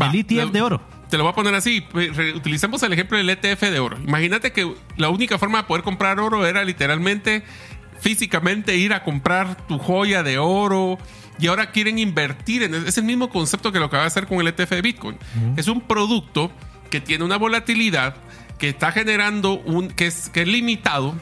[0.00, 0.80] Va, Del ETF de oro.
[1.10, 1.84] Te lo voy a poner así.
[2.36, 3.96] Utilicemos el ejemplo del ETF de oro.
[4.06, 7.42] Imagínate que la única forma de poder comprar oro era literalmente
[8.00, 10.98] físicamente ir a comprar tu joya de oro.
[11.38, 14.26] Y ahora quieren invertir en es el mismo concepto que lo que va a hacer
[14.26, 15.18] con el ETF de Bitcoin.
[15.56, 16.50] Es un producto
[16.90, 18.16] que tiene una volatilidad
[18.58, 21.14] que está generando un que es, que es limitado.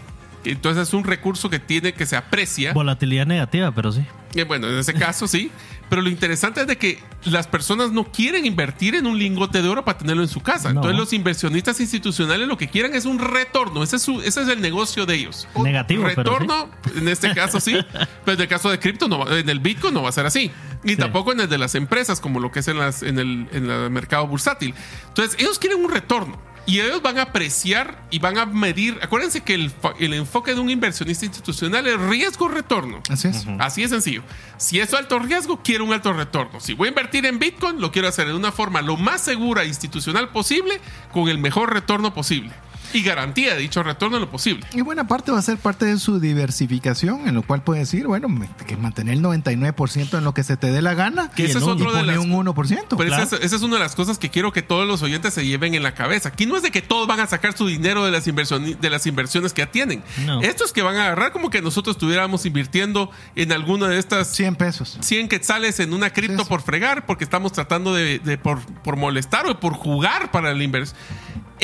[0.45, 2.73] Entonces es un recurso que tiene que se aprecia.
[2.73, 4.05] Volatilidad negativa, pero sí.
[4.35, 5.51] Eh, Bueno, en ese caso sí.
[5.91, 9.69] Pero lo interesante es de que las personas no quieren invertir en un lingote de
[9.69, 10.73] oro para tenerlo en su casa.
[10.73, 10.81] No.
[10.81, 13.83] Entonces los inversionistas institucionales lo que quieren es un retorno.
[13.83, 15.47] Ese es, su- ese es el negocio de ellos.
[15.63, 17.77] Negativo, pero retorno, en este caso sí.
[18.25, 20.51] Pero en el caso de cripto, no en el Bitcoin no va a ser así.
[20.83, 20.97] Ni Sí.
[20.99, 23.71] tampoco en el de las empresas, como lo que es en, las, en, el, en
[23.71, 24.75] el mercado bursátil.
[25.09, 26.39] Entonces ellos quieren un retorno.
[26.67, 28.99] Y ellos van a apreciar y van a medir.
[29.03, 33.03] Acuérdense que el, el enfoque de un inversionista institucional es riesgo-retorno.
[33.11, 33.47] Así es.
[33.59, 34.23] Así de sencillo.
[34.57, 36.61] Si es alto riesgo, quiero un alto retorno.
[36.61, 39.63] Si voy a invertir en Bitcoin, lo quiero hacer de una forma lo más segura
[39.63, 40.81] e institucional posible,
[41.13, 42.53] con el mejor retorno posible.
[42.95, 44.65] Y garantía de dicho retorno en lo posible.
[44.73, 48.07] Y buena parte va a ser parte de su diversificación, en lo cual puedes decir,
[48.07, 48.29] bueno,
[48.67, 51.59] que mantener el 99% en lo que se te dé la gana Que y, ese
[51.59, 52.55] es y otro de las- un 1%.
[52.97, 53.23] Pero claro.
[53.25, 55.45] esa, es, esa es una de las cosas que quiero que todos los oyentes se
[55.47, 56.29] lleven en la cabeza.
[56.29, 58.91] Aquí no es de que todos van a sacar su dinero de las, inversioni- de
[58.91, 60.03] las inversiones que ya tienen.
[60.25, 60.41] No.
[60.43, 64.29] Esto es que van a agarrar como que nosotros estuviéramos invirtiendo en alguna de estas
[64.29, 64.99] 100 pesos.
[65.01, 69.47] 100 quetzales en una cripto por fregar porque estamos tratando de, de por, por molestar
[69.47, 70.97] o por jugar para el inversor.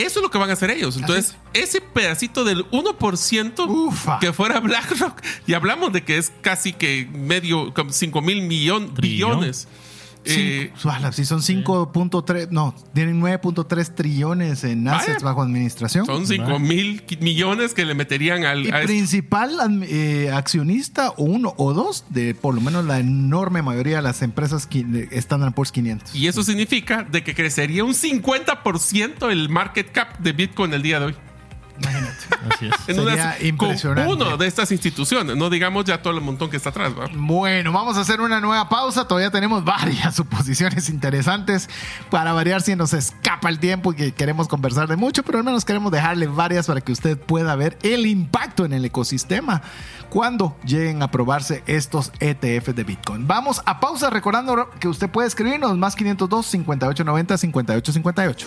[0.02, 0.96] Eso es lo que van a hacer ellos.
[0.96, 4.18] Entonces, ese pedacito del 1% Ufa.
[4.18, 8.94] que fuera BlackRock, y hablamos de que es casi que medio, 5 mil Trillón.
[8.94, 9.68] billones.
[10.24, 10.70] Eh,
[11.12, 14.98] si son 5.3, no, tienen 9.3 trillones en Vaya.
[14.98, 16.06] assets bajo administración.
[16.06, 18.66] son 5 mil millones que le meterían al.
[18.66, 22.98] y a este- principal eh, accionista, o uno o dos, de por lo menos la
[22.98, 24.68] enorme mayoría de las empresas
[25.10, 26.14] Standard Poor's 500.
[26.14, 31.00] y eso significa de que crecería un 50% el market cap de Bitcoin el día
[31.00, 31.14] de hoy.
[31.80, 32.24] Imagínate.
[32.50, 32.88] Así es.
[32.88, 34.08] En Sería una, impresionante.
[34.08, 36.92] Con uno de estas instituciones, no digamos ya todo el montón que está atrás.
[36.98, 37.08] ¿va?
[37.12, 39.06] Bueno, vamos a hacer una nueva pausa.
[39.06, 41.68] Todavía tenemos varias suposiciones interesantes.
[42.10, 42.92] Para variar si nos
[43.30, 46.66] escapa el tiempo y que queremos conversar de mucho, pero al menos queremos dejarle varias
[46.66, 49.62] para que usted pueda ver el impacto en el ecosistema
[50.08, 53.28] cuando lleguen a aprobarse estos ETFs de Bitcoin.
[53.28, 58.46] Vamos a pausa recordando que usted puede escribirnos más 502 5890 5858.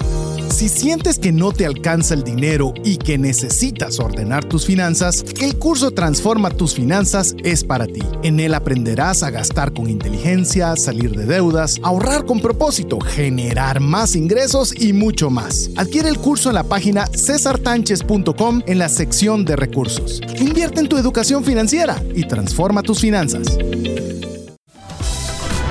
[0.52, 5.58] Si sientes que no te alcanza el dinero y que necesitas ordenar tus finanzas, el
[5.58, 8.02] curso Transforma tus finanzas es para ti.
[8.24, 14.16] En él aprenderás a gastar con inteligencia, salir de deudas, ahorrar con propósito, generar más
[14.16, 15.70] ingresos y mucho más.
[15.76, 20.22] Adquiere el curso en la página cesartanches.com en la sección de recursos.
[20.40, 23.58] Invierte en tu educación financiera y transforma tus finanzas.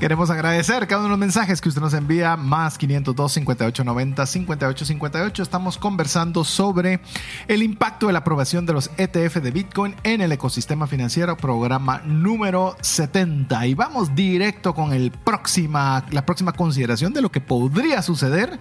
[0.00, 5.42] Queremos agradecer cada uno de los mensajes que usted nos envía, más 502 5890 5858.
[5.42, 7.00] Estamos conversando sobre
[7.48, 12.00] el impacto de la aprobación de los ETF de Bitcoin en el ecosistema financiero, programa
[12.06, 13.66] número 70.
[13.66, 18.58] Y vamos directo con el próxima, la próxima consideración de lo que podría suceder,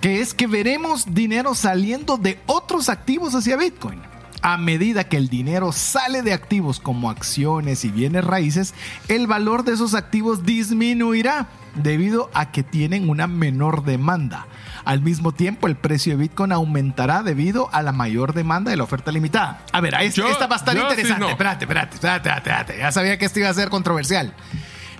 [0.00, 4.00] que es que veremos dinero saliendo de otros activos hacia Bitcoin
[4.42, 8.74] a medida que el dinero sale de activos como acciones y bienes raíces,
[9.08, 14.46] el valor de esos activos disminuirá debido a que tienen una menor demanda.
[14.84, 18.84] Al mismo tiempo, el precio de Bitcoin aumentará debido a la mayor demanda de la
[18.84, 19.62] oferta limitada.
[19.72, 21.30] A ver, ahí está bastante interesante.
[21.30, 24.34] espérate, espérate, espérate, espérate, Ya sabía que esto iba a ser controversial.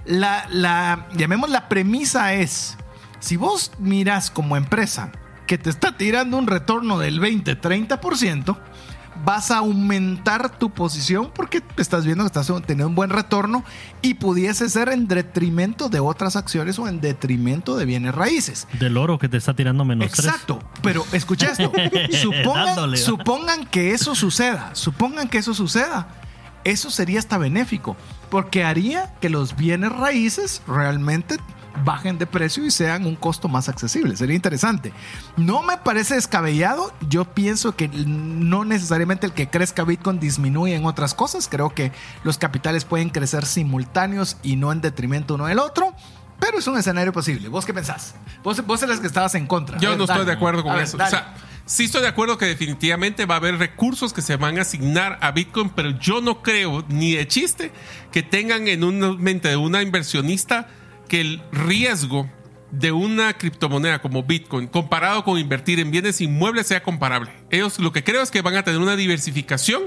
[0.05, 2.77] La, la, llamemos la premisa es,
[3.21, 5.13] si vos miras como empresa
[5.47, 8.57] que te está tirando un retorno del 20-30%,
[9.25, 13.65] vas a aumentar tu posición porque estás viendo que estás teniendo un buen retorno
[14.03, 18.67] y pudiese ser en detrimento de otras acciones o en detrimento de bienes raíces.
[18.79, 21.73] Del oro que te está tirando menos Exacto, pero escucha esto.
[22.13, 26.09] supongan, supongan que eso suceda, supongan que eso suceda.
[26.65, 27.97] Eso sería hasta benéfico
[28.31, 31.37] porque haría que los bienes raíces realmente
[31.79, 34.17] bajen de precio y sean un costo más accesible.
[34.17, 34.93] Sería interesante.
[35.37, 36.93] No me parece descabellado.
[37.09, 41.49] Yo pienso que no necesariamente el que crezca Bitcoin disminuye en otras cosas.
[41.49, 41.93] Creo que
[42.25, 45.95] los capitales pueden crecer simultáneos y no en detrimento uno del otro.
[46.41, 47.49] Pero es un escenario posible.
[47.49, 48.15] ¿Vos qué pensás?
[48.43, 49.79] Vos, vos eres que estabas en contra.
[49.79, 50.97] Yo no estoy de acuerdo con eso.
[50.97, 51.35] O sea,
[51.67, 55.19] sí estoy de acuerdo que definitivamente va a haber recursos que se van a asignar
[55.21, 57.73] a Bitcoin, pero yo no creo ni de chiste
[58.13, 60.69] que tengan en una mente de una inversionista
[61.09, 62.31] que el riesgo
[62.71, 67.33] de una criptomoneda como Bitcoin comparado con invertir en bienes inmuebles sea comparable.
[67.51, 69.85] Ellos lo que creo es que van a tener una diversificación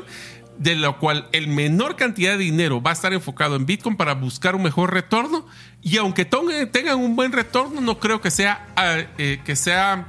[0.57, 4.13] de lo cual el menor cantidad de dinero va a estar enfocado en Bitcoin para
[4.13, 5.45] buscar un mejor retorno
[5.81, 10.07] y aunque tengan un buen retorno no creo que sea, ah, eh, que sea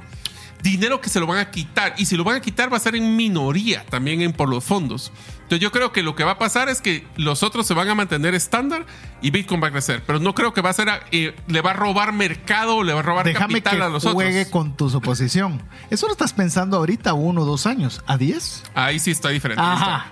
[0.61, 2.79] dinero que se lo van a quitar y si lo van a quitar va a
[2.79, 5.11] ser en minoría también en por los fondos.
[5.43, 7.89] Entonces yo creo que lo que va a pasar es que los otros se van
[7.89, 8.85] a mantener estándar
[9.21, 10.03] y Bitcoin va a crecer.
[10.05, 12.99] Pero no creo que va a ser, eh, le va a robar mercado le va
[12.99, 14.51] a robar capital a los juegue otros.
[14.51, 15.61] con tu suposición.
[15.89, 18.01] ¿Eso lo estás pensando ahorita, uno o dos años?
[18.07, 18.63] ¿A diez?
[18.73, 19.61] Ahí sí está diferente.
[19.63, 20.07] Ajá.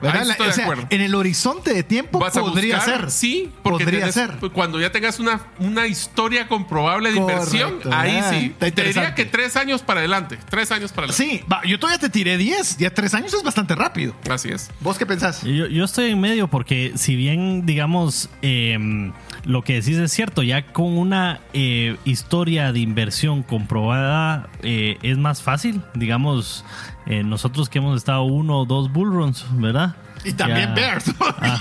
[0.90, 3.10] En el horizonte de tiempo podría ser.
[3.12, 4.38] Sí, porque podría ser.
[4.54, 8.56] Cuando ya tengas una, una historia comprobable de inversión, ahí ah, sí.
[8.60, 10.38] Te diría que tres años para adelante.
[10.50, 11.42] Tres años para adelante.
[11.42, 12.78] Sí, yo todavía te tiré diez.
[12.78, 14.16] Ya tres años es bastante rápido.
[14.30, 14.70] Así es.
[14.80, 15.21] ¿Vos qué pensás?
[15.44, 19.14] Yo, estoy en medio porque si bien, digamos, em,
[19.46, 25.18] lo que decís es cierto, ya con una eh, historia de inversión comprobada eh, es
[25.18, 26.66] más fácil, digamos,
[27.06, 29.96] eh, nosotros que hemos estado uno o dos bullruns, ¿verdad?
[30.24, 31.06] Y también Bears.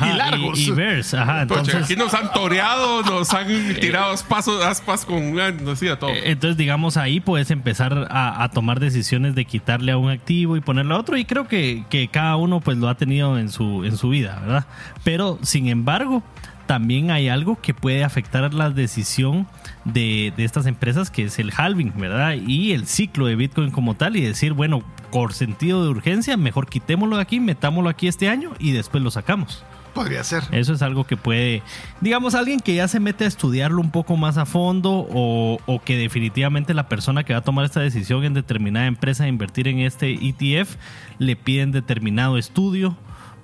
[0.02, 0.58] y largos.
[0.58, 1.42] Y, Bears, ajá.
[1.42, 3.46] Entonces, aquí nos han toreado, nos han
[3.80, 6.10] tirado pasos, aspas con no sé, todo.
[6.10, 10.94] Entonces, digamos, ahí puedes empezar a, tomar decisiones de quitarle a un activo y ponerle
[10.94, 11.16] a otro.
[11.16, 14.40] Y creo que, que cada uno pues lo ha tenido en su, en su vida,
[14.40, 14.66] ¿verdad?
[15.04, 16.22] Pero, sin embargo,
[16.66, 19.48] también hay algo que puede afectar la decisión
[19.92, 22.34] de, estas empresas, que es el halving, ¿verdad?
[22.34, 26.68] Y el ciclo de Bitcoin como tal, y decir, bueno, por sentido de urgencia, mejor
[26.68, 29.64] quitémoslo de aquí, metámoslo aquí este año y después lo sacamos.
[29.94, 30.44] Podría ser.
[30.52, 31.62] Eso es algo que puede,
[32.00, 35.82] digamos, alguien que ya se mete a estudiarlo un poco más a fondo o, o,
[35.82, 39.66] que definitivamente la persona que va a tomar esta decisión en determinada empresa de invertir
[39.66, 40.76] en este ETF
[41.18, 42.96] le piden determinado estudio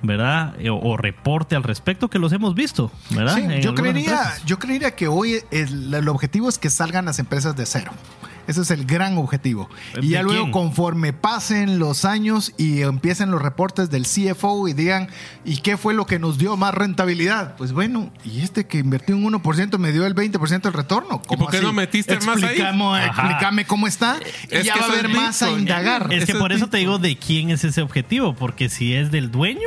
[0.03, 0.55] ¿verdad?
[0.59, 3.39] Eh, o, reporte al respecto que los hemos visto, ¿verdad?
[3.61, 7.93] yo creería, yo creería que hoy el, objetivo es que salgan las empresas de cero.
[8.47, 9.69] Ese es el gran objetivo.
[9.95, 10.53] ¿De Y ya luego, quién?
[10.53, 15.09] conforme pasen los años y empiecen los reportes del CFO y digan,
[15.45, 17.57] ¿y qué fue lo que nos dio más rentabilidad?
[17.57, 21.23] Pues bueno, y este que invirtió un 1% me dio el 20% del retorno.
[21.27, 21.67] ¿Cómo por qué así?
[21.67, 22.61] no metiste más ahí?
[22.61, 24.19] Explícame cómo está.
[24.49, 26.13] Y Es ya que va a haber más a indagar.
[26.13, 28.95] Es que Eso por es eso te digo de quién es ese objetivo, porque si
[28.95, 29.61] es del dueño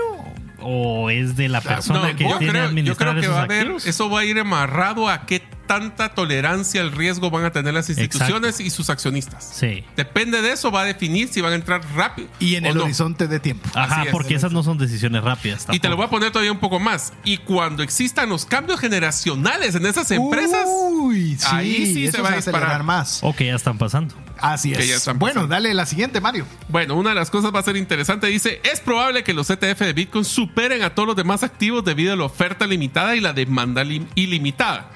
[0.62, 3.36] o es de la persona No, que yo, tiene creo, yo administrar creo que esos
[3.36, 7.52] va a eso va a ir amarrado a qué tanta tolerancia al riesgo van a
[7.52, 9.52] tener las instituciones y sus accionistas.
[9.54, 9.84] Sí.
[9.96, 12.28] Depende de eso, va a definir si van a entrar rápido.
[12.40, 12.84] Y en o el no.
[12.86, 13.70] horizonte de tiempo.
[13.76, 14.10] Ajá, es.
[14.12, 15.68] porque esas no son decisiones rápidas.
[15.72, 17.14] Y te lo voy a poner todavía un poco más.
[17.24, 22.30] Y cuando existan los cambios generacionales en esas empresas, Uy, sí, ahí sí se va
[22.32, 22.82] a disparar.
[22.84, 23.20] más.
[23.22, 24.16] O que ya están pasando.
[24.40, 25.00] Así Que ya es.
[25.02, 25.54] están Bueno, pasando.
[25.54, 26.48] dale la siguiente, Mario.
[26.70, 28.26] Bueno, una de las cosas va a ser interesante.
[28.28, 32.14] Dice, es probable que los ETF de Bitcoin superen a todos los demás activos debido
[32.14, 34.90] a la oferta limitada y la demanda lim- ilimitada.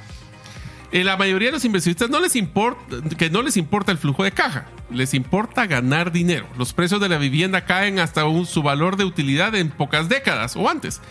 [0.93, 4.23] En la mayoría de los inversionistas no les importa, que no les importa el flujo
[4.23, 6.47] de caja, les importa ganar dinero.
[6.57, 10.55] Los precios de la vivienda caen hasta un- su valor de utilidad en pocas décadas
[10.55, 11.01] o antes.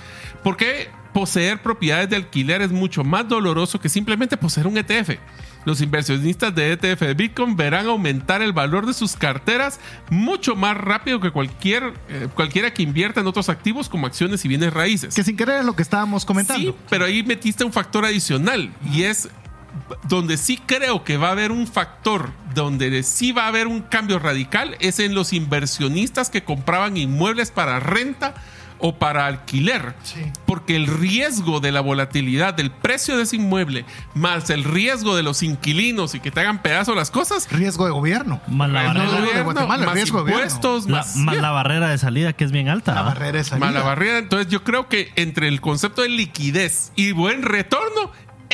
[0.44, 5.18] Porque poseer propiedades de alquiler es mucho más doloroso que simplemente poseer un ETF.
[5.64, 9.78] Los inversionistas de ETF de Bitcoin verán aumentar el valor de sus carteras
[10.10, 14.48] mucho más rápido que cualquier, eh, cualquiera que invierta en otros activos como acciones y
[14.48, 15.14] bienes raíces.
[15.14, 16.70] Que sin querer es lo que estábamos comentando.
[16.72, 19.28] Sí, pero ahí metiste un factor adicional y es
[20.08, 23.80] donde sí creo que va a haber un factor donde sí va a haber un
[23.82, 28.34] cambio radical es en los inversionistas que compraban inmuebles para renta
[28.84, 29.94] o para alquiler.
[30.02, 30.20] Sí.
[30.44, 35.22] Porque el riesgo de la volatilidad del precio de ese inmueble más el riesgo de
[35.22, 38.40] los inquilinos y que te hagan pedazo las cosas, Riesgo de gobierno.
[38.48, 41.98] Más la, barrera, no, de Guatemala, más riesgo impuestos, la- más, más la barrera de
[41.98, 42.92] salida que es bien alta.
[42.92, 43.66] La barrera de salida.
[43.66, 44.18] Mala barrera.
[44.18, 48.10] Entonces yo creo que entre el concepto de liquidez y buen retorno,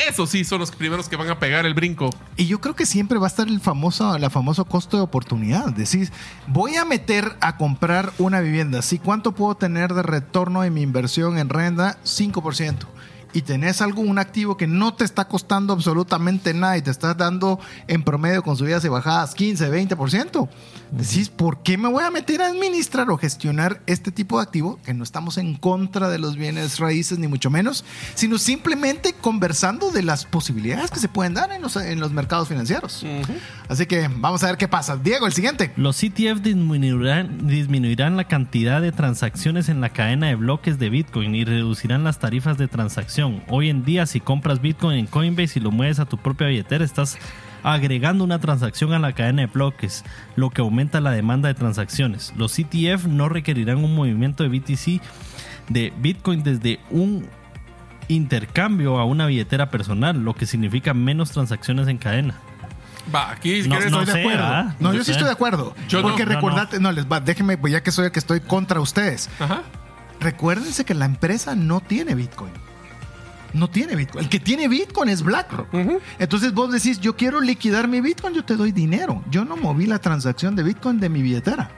[0.08, 2.10] esos sí son los primeros que van a pegar el brinco.
[2.36, 5.72] Y yo creo que siempre va a estar el famoso, la famoso costo de oportunidad.
[5.72, 6.12] Decís,
[6.46, 8.82] voy a meter a comprar una vivienda.
[8.82, 8.98] ¿Sí?
[8.98, 11.98] ¿Cuánto puedo tener de retorno de mi inversión en renta?
[12.04, 12.86] 5%.
[13.32, 17.16] Y tenés algo, un activo que no te está costando absolutamente nada y te estás
[17.16, 20.48] dando en promedio con subidas y bajadas 15, 20%.
[20.90, 24.78] Decís, ¿por qué me voy a meter a administrar o gestionar este tipo de activo?
[24.84, 27.84] Que no estamos en contra de los bienes raíces, ni mucho menos,
[28.14, 32.48] sino simplemente conversando de las posibilidades que se pueden dar en los, en los mercados
[32.48, 33.04] financieros.
[33.68, 34.96] Así que vamos a ver qué pasa.
[34.96, 35.72] Diego, el siguiente.
[35.76, 41.34] Los ETF disminuirán, disminuirán la cantidad de transacciones en la cadena de bloques de Bitcoin
[41.34, 43.42] y reducirán las tarifas de transacción.
[43.48, 46.84] Hoy en día, si compras Bitcoin en Coinbase y lo mueves a tu propia billetera,
[46.84, 47.18] estás
[47.62, 50.04] agregando una transacción a la cadena de bloques,
[50.36, 52.32] lo que aumenta la demanda de transacciones.
[52.36, 55.00] Los ETF no requerirán un movimiento de BTC
[55.68, 57.26] de Bitcoin desde un
[58.08, 62.34] intercambio a una billetera personal, lo que significa menos transacciones en cadena.
[63.14, 64.44] Va, aquí No, quieres- no Estoy de acuerdo.
[64.46, 64.74] ¿ah?
[64.80, 65.12] No, No yo sí sé.
[65.12, 65.74] estoy de acuerdo.
[65.88, 66.08] Yo no.
[66.08, 66.34] Porque No, no.
[66.36, 69.28] recordate, no, les va, déjenme, pues ya que soy el que estoy contra ustedes.
[69.40, 69.62] Ajá.
[70.20, 72.52] Recuérdense que la empresa no tiene Bitcoin.
[73.52, 74.24] No tiene Bitcoin.
[74.24, 75.68] El que tiene Bitcoin es BlackRock.
[76.18, 79.22] Entonces vos decís, yo quiero liquidar mi Bitcoin, yo te doy dinero.
[79.30, 81.70] Yo no moví la transacción de Bitcoin de mi billetera.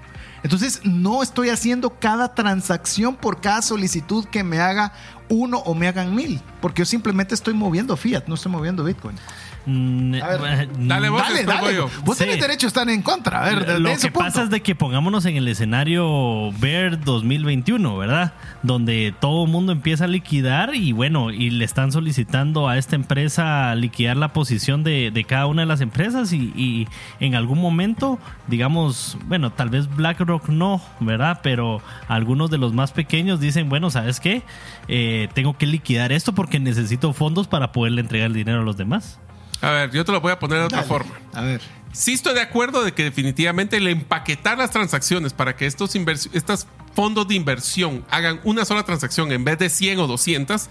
[0.42, 4.92] Entonces no estoy haciendo cada transacción por cada solicitud que me haga
[5.28, 6.40] uno o me hagan mil.
[6.60, 9.16] Porque yo simplemente estoy moviendo fiat, no estoy moviendo Bitcoin.
[9.66, 11.20] Mm, A ver, eh, dale vos.
[11.22, 11.80] Dale, dale.
[12.04, 12.24] Vos Sí.
[12.24, 13.42] tenés derecho a estar en contra.
[13.42, 14.26] A ver, de, Lo de ese que punto.
[14.28, 18.32] pasa es de que pongámonos en el escenario Bear 2021, ¿verdad?
[18.62, 22.96] Donde todo el mundo empieza a liquidar y bueno, y le están solicitando a esta
[22.96, 26.88] empresa liquidar la posición de, de cada una de las empresas y, y
[27.20, 31.40] en algún momento, digamos, bueno, tal vez BlackRock no, ¿verdad?
[31.42, 34.42] Pero algunos de los más pequeños dicen, bueno, ¿sabes qué?
[34.88, 38.76] Eh, tengo que liquidar esto porque necesito fondos para poderle entregar el dinero a los
[38.76, 39.18] demás.
[39.62, 41.12] A ver, yo te lo voy a poner de otra forma.
[41.34, 41.60] A ver.
[41.92, 45.94] Sí estoy de acuerdo de que definitivamente el empaquetar las transacciones para que estos,
[46.32, 50.68] estos fondos de inversión hagan una sola transacción en vez de 100 o 200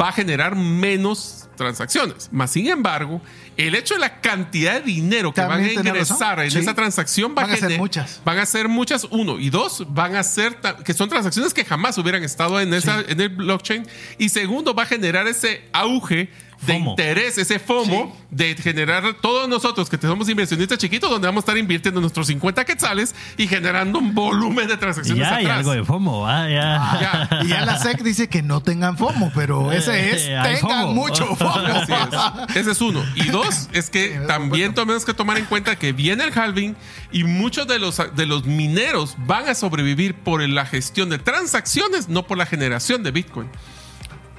[0.00, 2.28] va a generar menos transacciones.
[2.32, 3.22] Más sin embargo,
[3.56, 6.58] el hecho de la cantidad de dinero que van a ingresar en Sí.
[6.58, 8.20] esa transacción va Van a ser muchas.
[8.24, 9.38] Van a ser muchas, uno.
[9.38, 13.20] Y dos, van a ser que son transacciones que jamás hubieran estado en, esa, en
[13.20, 13.86] el blockchain.
[14.18, 16.28] Y segundo, va a generar ese auge
[16.62, 16.90] de FOMO.
[16.92, 21.58] interés, ese FOMO de generar todos nosotros que somos inversionistas chiquitos, donde vamos a estar
[21.58, 25.58] invirtiendo nuestros 50 quetzales y generando un volumen de Y transacciones ya hay atrás.
[25.58, 26.48] algo de FOMO, ¿va?
[26.48, 26.98] Ya.
[27.00, 27.28] Ya.
[27.44, 30.82] Y ya la SEC dice que no tengan FOMO, pero ese es Eh, hay tengan
[30.82, 30.94] FOMO.
[30.94, 31.66] mucho FOMO.
[31.66, 32.56] Así es.
[32.56, 33.04] Ese es uno.
[33.14, 36.74] Y dos, es que Sí, también tenemos que tomar en cuenta que viene el halving
[37.12, 42.08] y muchos de los, de los mineros van a sobrevivir por la gestión de transacciones,
[42.08, 43.48] no por la generación de Bitcoin.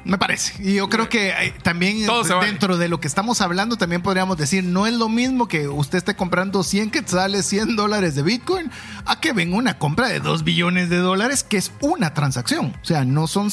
[0.08, 0.53] Me parece.
[0.64, 2.47] Y yo creo que eh, también Todo se vale.
[2.47, 5.97] dentro de lo que estamos hablando, también podríamos decir, no es lo mismo que usted
[5.97, 8.72] esté comprando 100 quetzales, 100 dólares de Bitcoin,
[9.05, 12.74] a que venga una compra de 2 billones de dólares, que es una transacción.
[12.82, 13.49] O sea, no son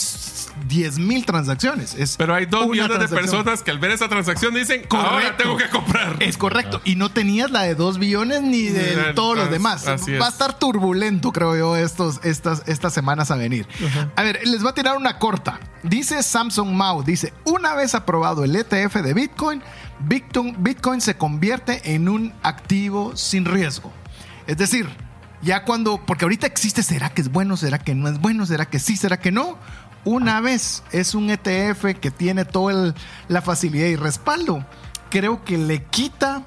[0.68, 1.94] 10 mil transacciones.
[1.94, 5.10] Es Pero hay dos una millones de personas que al ver esa transacción dicen, ahora
[5.10, 5.42] Correcto.
[5.42, 6.16] tengo que comprar.
[6.22, 6.80] Es correcto.
[6.84, 9.86] Y no tenías la de 2 billones ni de todos los demás.
[9.88, 10.34] así Va a es.
[10.34, 13.66] estar turbulento, creo yo, estos, estas, estas semanas a venir.
[14.16, 15.58] A ver, les va a tirar una corta.
[15.84, 19.62] Dice Samsung Mao, dice, una vez aprobado el ETF de Bitcoin,
[20.00, 23.92] Bitcoin, Bitcoin se convierte en un activo sin riesgo.
[24.46, 24.88] Es decir,
[25.42, 27.58] ya cuando, porque ahorita existe, ¿será que es bueno?
[27.58, 28.46] ¿Será que no es bueno?
[28.46, 28.96] ¿Será que sí?
[28.96, 29.58] ¿Será que no?
[30.06, 32.94] Una vez es un ETF que tiene toda
[33.28, 34.64] la facilidad y respaldo,
[35.10, 36.46] creo que le quita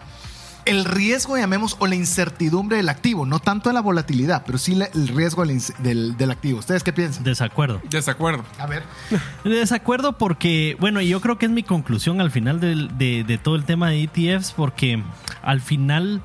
[0.69, 4.85] el riesgo, llamemos, o la incertidumbre del activo, no tanto la volatilidad, pero sí la-
[4.85, 6.59] el riesgo del, del- del activo.
[6.59, 7.23] ¿Ustedes qué piensan?
[7.23, 7.81] Desacuerdo.
[7.89, 8.43] Desacuerdo.
[8.59, 8.83] A ver.
[9.43, 13.37] Desacuerdo porque, bueno, y yo creo que es mi conclusión al final del- de, de
[13.37, 15.01] todo el tema de ETFs, porque
[15.41, 16.21] al final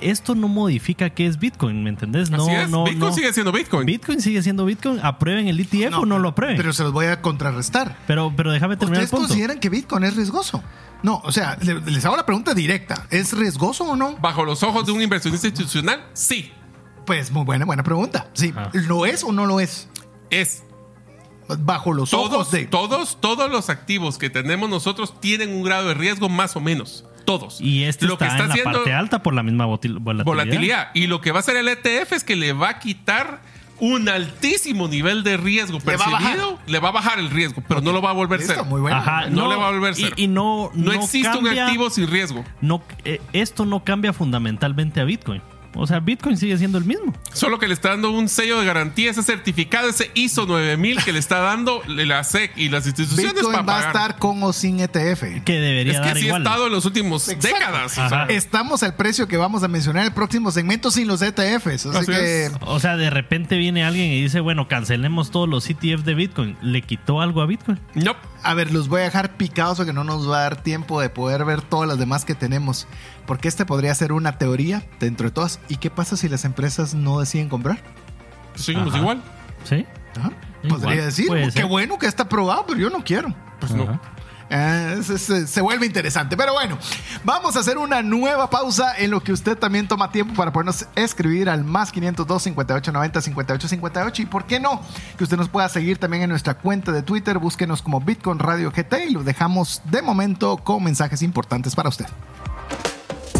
[0.00, 2.30] esto no modifica qué es Bitcoin, ¿me entendés?
[2.30, 2.70] No, Así es.
[2.70, 3.12] no, Bitcoin no.
[3.12, 3.84] sigue siendo Bitcoin.
[3.86, 5.00] Bitcoin sigue siendo Bitcoin.
[5.02, 6.56] ¿Aprueben el ETF o no lo aprueben?
[6.56, 7.96] Pero Pero, se los voy a contrarrestar.
[8.06, 9.26] pero, déjame terminar el ¿Ustedes punto.
[9.28, 10.62] consideran que Bitcoin es riesgoso?
[11.02, 13.06] No, o sea, le- les hago la pregunta directa.
[13.10, 14.16] ¿Es riesgoso o no?
[14.16, 16.52] Bajo los ojos de un inversionista institucional, sí.
[17.06, 18.28] Pues muy buena, buena pregunta.
[18.34, 18.70] Sí, Ah.
[18.72, 19.88] ¿lo es o no lo es?
[20.30, 20.64] Es.
[21.60, 22.66] Bajo los Todos, ojos de...
[22.66, 27.06] todos, todos los activos que tenemos nosotros tienen un grado de riesgo más o menos.
[27.24, 27.60] Todos.
[27.60, 30.24] Y este Lo que está, en la parte alta por la misma volatilidad.
[30.24, 30.88] volatilidad.
[30.94, 33.40] Y lo que va a hacer el ETF es que le va a quitar
[33.80, 36.58] un altísimo nivel de riesgo Le va a percibido.
[36.66, 38.64] Le va a bajar el riesgo, pero no lo va a volver cero.
[38.64, 38.96] muy bueno.
[38.96, 40.14] Ajá, No le va a volver y- cero.
[40.16, 42.44] Y, no, No, no existe un activo sin riesgo.
[42.60, 45.42] No, eh, esto no cambia fundamentalmente a Bitcoin.
[45.74, 47.14] O sea, Bitcoin sigue siendo el mismo.
[47.32, 51.12] Solo que le está dando un sello de garantía, ese certificado, ese ISO 9000 que
[51.12, 54.52] le está dando la SEC y las instituciones Bitcoin para va a estar con o
[54.52, 55.44] sin ETF.
[55.44, 56.42] Que debería es que dar así ha igual.
[56.42, 57.46] estado en los últimos Exacto.
[57.58, 57.92] décadas.
[57.92, 58.26] o sea, Ajá.
[58.28, 61.86] Estamos al precio que vamos a mencionar en el próximo segmento sin los ETFs.
[61.86, 62.52] Así, Así que es.
[62.62, 66.56] O sea, de repente viene alguien y dice, bueno, cancelemos todos los ETF de Bitcoin.
[66.62, 67.78] ¿Le quitó algo a Bitcoin?
[67.94, 68.16] no.
[68.44, 71.10] A ver, los voy a dejar picados porque no nos va a dar tiempo de
[71.10, 72.86] poder ver todas las demás que tenemos.
[73.28, 75.60] Porque este podría ser una teoría dentro de todas.
[75.68, 77.78] ¿Y qué pasa si las empresas no deciden comprar?
[78.56, 78.98] Seguimos Ajá.
[78.98, 79.22] igual.
[79.64, 79.86] ¿Sí?
[80.18, 80.32] Ajá.
[80.64, 81.66] Igual, Podría decir, puede qué ser.
[81.66, 83.32] bueno que está probado, pero yo no quiero.
[83.60, 83.84] Pues no.
[83.84, 84.00] Ajá.
[84.50, 86.34] Ah, se, se- se vuelve interesante.
[86.34, 86.78] Pero bueno,
[87.22, 90.86] vamos a hacer una nueva pausa en lo que usted también toma tiempo para podernos
[90.96, 94.22] escribir al más 502 5890 5858.
[94.22, 94.80] Y por qué no,
[95.18, 97.36] que usted nos pueda seguir también en nuestra cuenta de Twitter.
[97.38, 102.06] Búsquenos como Bitcoin Radio GT y lo dejamos de momento con mensajes importantes para usted.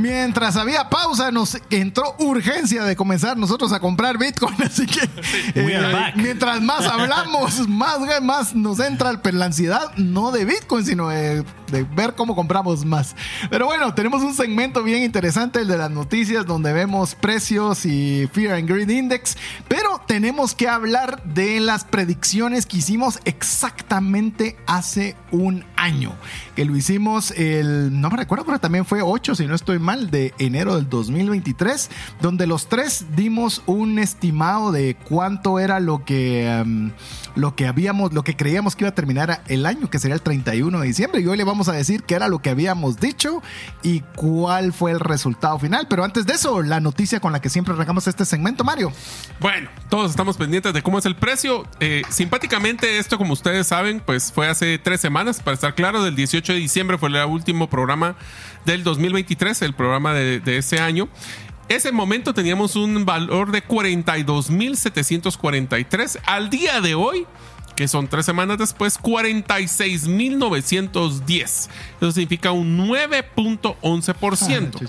[0.00, 4.54] Mientras había pausa, nos entró urgencia de comenzar nosotros a comprar Bitcoin.
[4.64, 5.08] Así que
[5.54, 11.44] eh, mientras más hablamos, más, más nos entra la ansiedad, no de Bitcoin, sino de,
[11.70, 13.14] de ver cómo compramos más.
[13.50, 18.28] Pero bueno, tenemos un segmento bien interesante, el de las noticias, donde vemos precios y
[18.32, 19.36] Fear and Greed Index.
[19.68, 25.77] Pero tenemos que hablar de las predicciones que hicimos exactamente hace un año.
[25.78, 26.12] Año,
[26.54, 30.10] que lo hicimos el, no me recuerdo, pero también fue 8, si no estoy mal,
[30.10, 36.62] de enero del 2023, donde los tres dimos un estimado de cuánto era lo que,
[36.64, 36.90] um,
[37.38, 40.22] lo que habíamos, lo que creíamos que iba a terminar el año, que sería el
[40.22, 41.20] 31 de diciembre.
[41.20, 43.42] Y hoy le vamos a decir qué era lo que habíamos dicho
[43.82, 45.86] y cuál fue el resultado final.
[45.88, 48.92] Pero antes de eso, la noticia con la que siempre arrancamos este segmento, Mario.
[49.40, 51.64] Bueno, todos estamos pendientes de cómo es el precio.
[51.78, 56.16] Eh, simpáticamente, esto, como ustedes saben, pues fue hace tres semanas, para estar claro, del
[56.16, 58.16] 18 de diciembre fue el último programa
[58.66, 61.08] del 2023, el programa de, de ese año.
[61.68, 66.18] Ese momento teníamos un valor de 42.743.
[66.24, 67.26] Al día de hoy,
[67.76, 71.68] que son tres semanas después, 46.910.
[72.00, 74.88] Eso significa un 9.11%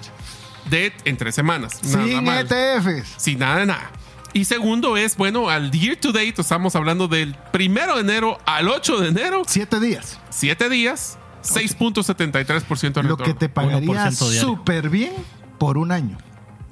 [0.70, 1.82] de en tres semanas.
[1.84, 2.48] Nada Sin mal.
[2.50, 3.14] ETFs.
[3.18, 3.92] Sin nada de nada.
[4.34, 8.68] Y segundo es, bueno, al year to date, estamos hablando del primero de enero al
[8.70, 10.20] 8 de enero, Siete días.
[10.30, 13.40] siete días, 6.73% de Lo que retorno.
[13.40, 14.42] te pagaría 1% diario.
[14.42, 15.14] súper bien
[15.58, 16.20] por un año.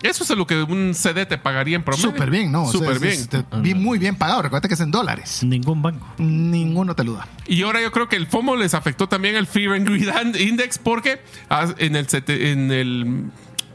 [0.04, 2.12] Eso es lo que un CD te pagaría en promedio.
[2.12, 2.64] Súper bien, ¿no?
[2.66, 3.14] O sea, Súper es- bien.
[3.14, 4.43] es- te- bien- muy bien pagado.
[4.43, 5.41] Recuerda que es en dólares.
[5.43, 6.06] Ningún banco.
[6.20, 7.28] Ninguno te lo da.
[7.48, 10.78] Y ahora yo creo que el FOMO les afectó también el Fear and Greed Index
[10.78, 11.20] porque
[11.50, 13.24] ah, en el, en el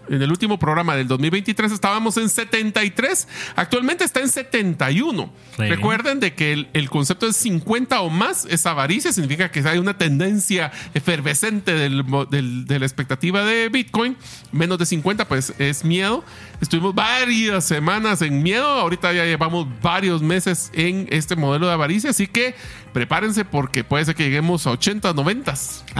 [0.08, 5.32] en el último programa del 2023 estábamos en 73, actualmente está en 71.
[5.56, 5.62] Sí.
[5.68, 9.78] Recuerden de que el, el concepto de 50 o más es avaricia, significa que hay
[9.78, 14.16] una tendencia efervescente del del- de la expectativa de Bitcoin.
[14.50, 16.24] Menos de 50 pues es miedo.
[16.60, 22.10] Estuvimos varias semanas en miedo, ahorita ya llevamos varios meses en este modelo de avaricia,
[22.10, 22.54] así que
[22.92, 25.52] prepárense porque puede ser que lleguemos a 80, 90.
[25.52, 25.54] A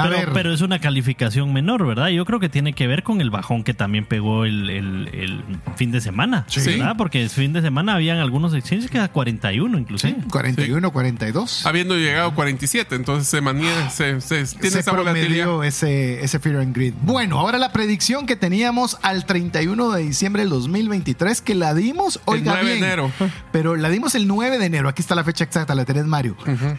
[0.04, 0.30] pero, ver.
[0.32, 2.08] pero es una calificación menor, ¿verdad?
[2.08, 5.42] Yo creo que tiene que ver con el bajón que también pegó el, el- el
[5.76, 6.60] fin de semana, Sí.
[6.64, 6.94] ¿verdad?
[6.96, 10.16] Porque el fin de semana habían algunos exchanges que a 41 inclusive.
[10.30, 11.66] 41, 42.
[11.66, 15.44] habiendo llegado a 47, entonces se mantiene, se, se- tiene se esa volatilidad.
[15.46, 16.94] promedió ese, ese Fear and Greed.
[17.02, 22.20] Bueno, ahora la predicción que teníamos al 31 de diciembre del 2023, que la dimos,
[22.26, 23.10] oiga 9 de enero.
[23.52, 26.36] pero la dimos el 9 de enero, aquí está la fecha exacta, la tenés Mario.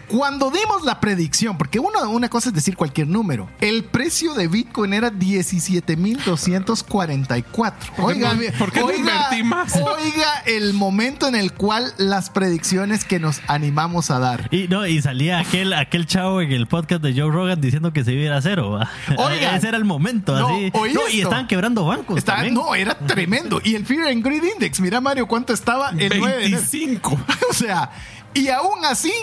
[0.08, 4.47] Cuando dimos la predicción, porque uno- una cosa es decir cualquier número, el precio de
[4.47, 7.74] Bitcoin era 17.244.
[7.97, 9.76] Oiga, no- por qué no oiga, invertí más?
[9.76, 14.47] oiga el momento en el cual las predicciones que nos animamos a dar.
[14.51, 18.04] Y no, y salía aquel, aquel chavo en el podcast de Joe Rogan diciendo que
[18.04, 18.80] se iba a ir a cero.
[19.18, 19.56] Oiga.
[19.56, 20.72] ese era el momento, No, así.
[20.74, 21.08] No, y esto.
[21.30, 22.24] estaban quebrando bancos.
[22.24, 22.54] También.
[22.54, 23.62] no, era tremendo.
[23.64, 26.62] Y el Fear and Greed Index, mira Mario, ¿cuánto estaba el 9 de enero?
[26.62, 27.18] 25.
[27.49, 27.91] O sea,
[28.34, 29.14] y aún así,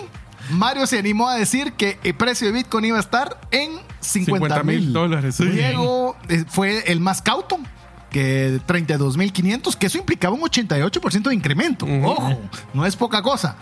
[0.51, 4.62] Mario se animó a decir que el precio de Bitcoin iba a estar en 50
[4.64, 5.38] mil 50,000 dólares.
[5.38, 7.59] Diego eh, fue el más cauto
[8.11, 11.87] que 32 mil 500, que eso implicaba un 88% de incremento.
[12.05, 12.39] Ojo,
[12.75, 13.57] no es poca cosa.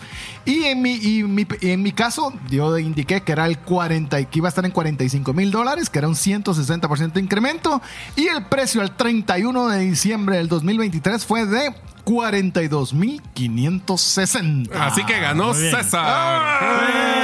[0.44, 4.26] Y en mi, y mi- en mi caso, yo indiqué que era el 40, y
[4.26, 7.80] que iba a estar en 45 mil dólares, que era un 160% de incremento.
[8.16, 11.74] Y el precio al 31 de diciembre del 2023 fue de
[12.04, 14.86] 42 mil 560.
[14.86, 15.52] Así que ganó.
[15.52, 16.62] César.
[16.62, 17.17] ¡Eh!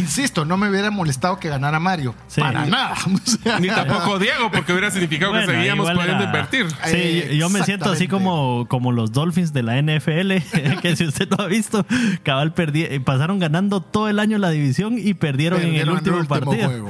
[0.00, 2.14] Insisto, no me hubiera molestado que ganara Mario.
[2.28, 2.40] Sí.
[2.40, 2.94] Para nada.
[3.10, 6.66] O sea, Ni tampoco Diego, porque hubiera significado Bueno, que seguíamos pudiendo era- invertir.
[6.68, 10.32] Sí, Eh, yo- me siento así como, como los Dolphins de la NFL,
[10.82, 11.84] que si usted no ha visto,
[12.22, 16.24] cabal perdí, eh, pasaron ganando todo el año la división y perdieron, en el último,
[16.24, 16.66] partido.
[16.68, 16.88] juego.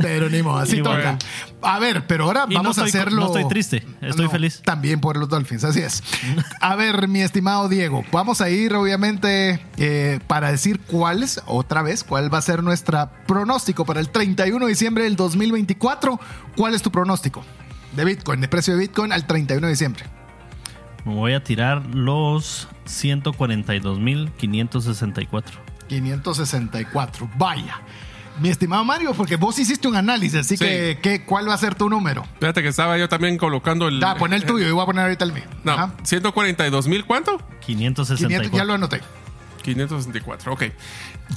[0.00, 1.18] Pero ni modo, así toca.
[1.62, 3.20] A ver, pero ahora Y no vamos a hacerlo.
[3.20, 4.60] no estoy triste, estoy feliz.
[4.64, 6.02] También por los Dolphins, así es.
[6.60, 11.82] A ver, mi estimado Diego, vamos a ir obviamente eh, para decir cuál es, otra
[11.82, 16.20] vez, cuál va a ser nuestra pronóstico para el 31 de diciembre del 2024.
[16.56, 17.44] ¿Cuál es tu pronóstico
[17.96, 20.04] de Bitcoin, de precio de Bitcoin al 31 de diciembre?
[21.04, 25.44] Me voy a tirar los 142.564.
[25.88, 27.28] 564.
[27.36, 27.80] Vaya.
[28.40, 30.64] Mi estimado Mario, porque vos hiciste un análisis, así Sí.
[30.64, 32.24] que, que ¿cuál va a ser tu número?
[32.40, 34.00] Fíjate que estaba yo también colocando el.
[34.00, 35.44] Da, pon el tuyo, yo voy a poner ahorita el mío.
[35.62, 35.92] No, Ajá.
[36.02, 37.38] 142 mil, ¿cuánto?
[37.60, 38.58] 500, 564.
[38.58, 39.00] ya lo anoté.
[39.64, 40.62] 564, ok.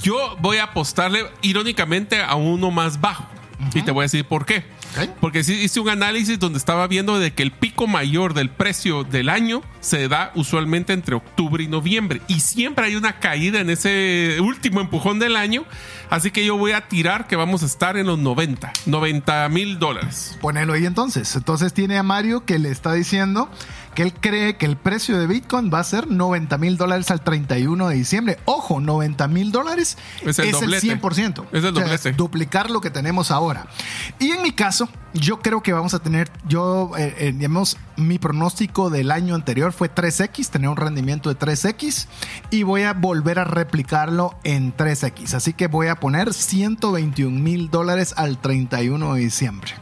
[0.02, 3.26] Yo voy a apostarle irónicamente a uno más bajo.
[3.74, 4.58] Y te voy a decir por qué.
[4.92, 5.10] Ok.
[5.20, 9.28] Porque hice un análisis donde estaba viendo de que el pico mayor del precio del
[9.28, 12.22] año se da usualmente entre octubre y noviembre.
[12.28, 15.64] Y siempre hay una caída en ese último empujón del año.
[16.08, 19.78] Así que yo voy a tirar que vamos a estar en los 90, 90 mil
[19.80, 20.38] dólares.
[20.40, 21.34] Ponelo ahí entonces.
[21.34, 23.50] Entonces tiene a Mario que le está diciendo
[23.98, 27.20] que él cree que el precio de Bitcoin va a ser 90 mil dólares al
[27.20, 28.38] 31 de diciembre.
[28.44, 30.86] Ojo, 90 mil dólares Es el doblete.
[31.00, 31.46] 100%.
[31.50, 32.12] Es el O sea, doblete.
[32.12, 33.66] duplicar lo que tenemos ahora.
[34.20, 38.20] Y en mi caso, yo creo que vamos a tener, yo, eh, eh, digamos, mi
[38.20, 42.06] pronóstico del año anterior fue 3X, tener un rendimiento de 3X
[42.52, 45.34] y voy a volver a replicarlo en 3X.
[45.34, 49.72] Así que voy a poner 121 mil dólares al 31 de diciembre.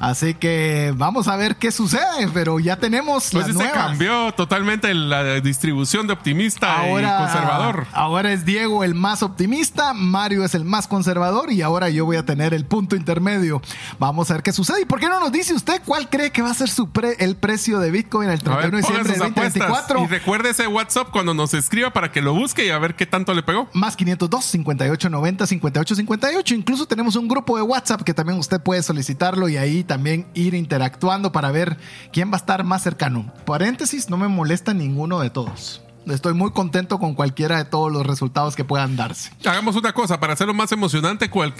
[0.00, 3.72] Así que vamos a ver qué sucede, pero ya tenemos Pues las se nuevas.
[3.88, 7.86] cambió totalmente la distribución de optimista y conservador.
[7.92, 12.16] Ahora es Diego el más optimista, Mario es el más conservador y ahora yo voy
[12.16, 13.62] a tener el punto intermedio.
[13.98, 14.82] Vamos a ver qué sucede.
[14.82, 17.16] ¿Y por qué no nos dice usted cuál cree que va a ser su pre-
[17.18, 20.04] el precio de Bitcoin el A 31 ver, de diciembre de sus apuestas 2024?
[20.04, 23.06] y recuerde ese WhatsApp cuando nos escriba para que lo busque y a ver qué
[23.06, 23.68] tanto le pegó.
[23.72, 26.54] Más 502 58 90 58 58.
[26.54, 30.54] Incluso tenemos un grupo de WhatsApp que también usted puede solicitarlo y ahí también ir
[30.54, 31.76] interactuando para ver
[32.12, 33.32] quién va a estar más cercano.
[33.44, 35.82] Paréntesis, no me molesta ninguno de todos.
[36.06, 39.32] Estoy muy contento con cualquiera de todos los resultados que puedan darse.
[39.44, 41.28] Hagamos una cosa para hacerlo más emocionante.
[41.30, 41.52] cual-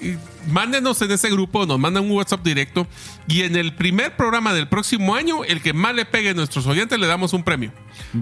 [0.46, 2.86] mándenos en ese grupo, nos mandan un WhatsApp directo
[3.26, 6.64] y en el primer programa del próximo año, el que más le pegue a nuestros
[6.68, 7.72] oyentes, le damos un premio.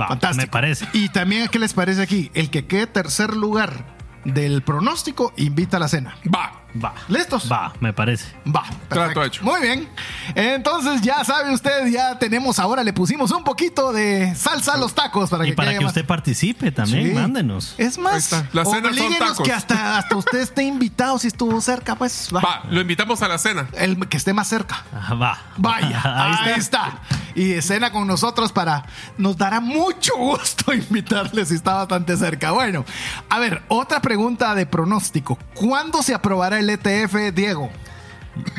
[0.00, 0.46] Va, Fantástico.
[0.46, 0.88] me parece.
[0.94, 2.30] Y también, ¿qué les parece aquí?
[2.32, 3.94] El que quede tercer lugar
[4.24, 6.16] del pronóstico invita a la cena.
[6.34, 6.63] Va.
[6.82, 6.92] Va.
[7.08, 7.50] ¿Listos?
[7.50, 8.26] Va, me parece.
[8.46, 9.44] Va, Trato hecho.
[9.44, 9.88] Muy bien.
[10.34, 14.92] Entonces, ya sabe usted, ya tenemos ahora, le pusimos un poquito de salsa a los
[14.94, 17.14] tacos para Y que para quede que más- usted participe también, Sí.
[17.14, 17.74] mándenos.
[17.78, 19.46] Es más, son oblíguenos tacos.
[19.46, 22.40] que hasta, hasta usted esté invitado si estuvo cerca, pues va.
[22.40, 23.68] Va, lo invitamos a la cena.
[23.74, 24.84] El que esté más cerca.
[24.92, 25.38] Ajá, va.
[25.56, 26.98] Vaya, ahí, Ahí está.
[27.34, 28.86] Y escena con nosotros para.
[29.18, 32.52] Nos dará mucho gusto invitarle si está bastante cerca.
[32.52, 32.84] Bueno,
[33.28, 35.38] a ver, otra pregunta de pronóstico.
[35.54, 37.70] ¿Cuándo se aprobará el ETF, Diego?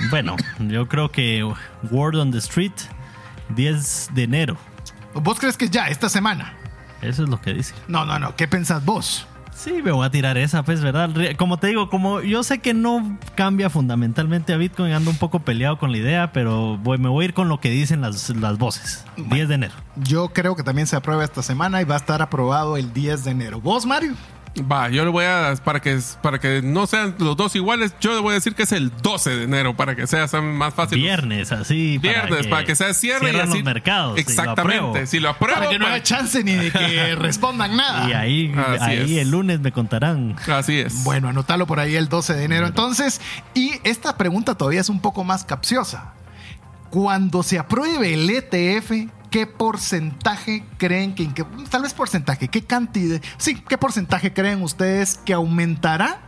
[0.09, 1.43] Bueno, yo creo que
[1.91, 2.73] Word on the Street,
[3.49, 4.57] 10 de enero.
[5.13, 6.53] ¿Vos crees que ya, esta semana?
[7.01, 7.73] Eso es lo que dice.
[7.87, 8.35] No, no, no.
[8.35, 9.27] ¿Qué pensás vos?
[9.55, 11.09] Sí, me voy a tirar esa, pues, ¿verdad?
[11.37, 15.39] Como te digo, como yo sé que no cambia fundamentalmente a Bitcoin, ando un poco
[15.39, 18.29] peleado con la idea, pero voy, me voy a ir con lo que dicen las,
[18.31, 19.05] las voces.
[19.15, 19.73] 10 de enero.
[19.95, 23.23] Yo creo que también se aprueba esta semana y va a estar aprobado el 10
[23.23, 23.61] de enero.
[23.61, 24.13] ¿Vos, Mario?
[24.61, 28.13] Va, yo le voy a, para que, para que no sean los dos iguales, yo
[28.13, 30.99] le voy a decir que es el 12 de enero para que sea más fácil.
[30.99, 31.97] Viernes, así.
[31.97, 33.55] Viernes, para que sea cierre y así.
[33.55, 34.17] los mercados.
[34.17, 35.07] Exactamente.
[35.07, 38.09] si lo apruebo, Para que no pues, haya chance ni de que respondan nada.
[38.09, 40.35] Y ahí, ahí el lunes me contarán.
[40.47, 41.03] así es.
[41.03, 42.67] Bueno, anótalo por ahí el 12 de enero.
[42.67, 43.19] Entonces,
[43.53, 46.13] y esta pregunta todavía es un poco más capciosa.
[46.89, 51.27] Cuando se apruebe el ETF, ¿qué porcentaje creen que,
[51.69, 56.21] tal vez porcentaje, qué cantidad, sí, qué porcentaje creen ustedes que aumentará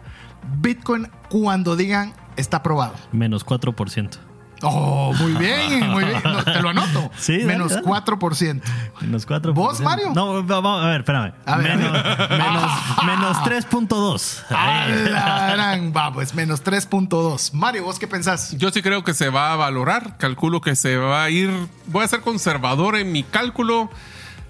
[0.59, 2.95] Bitcoin cuando digan está aprobado?
[3.11, 4.26] Menos 4%.
[4.63, 6.21] Oh, muy bien, muy bien.
[6.23, 7.11] No, te lo anoto.
[7.17, 7.85] Sí, dale, Menos dale.
[7.85, 8.61] 4%.
[9.01, 9.53] Menos 4%.
[9.53, 10.11] ¿Vos, Mario?
[10.15, 11.33] No, va- va- a ver, espérame.
[11.45, 11.91] A ver, menos,
[12.29, 12.71] menos,
[13.05, 14.43] menos 3.2.
[14.49, 15.09] Ah, Ahí.
[15.11, 17.53] la gran- Va, pues menos 3.2.
[17.53, 18.55] Mario, ¿vos qué pensás?
[18.57, 20.17] Yo sí creo que se va a valorar.
[20.17, 21.51] Calculo que se va a ir.
[21.87, 23.89] Voy a ser conservador en mi cálculo.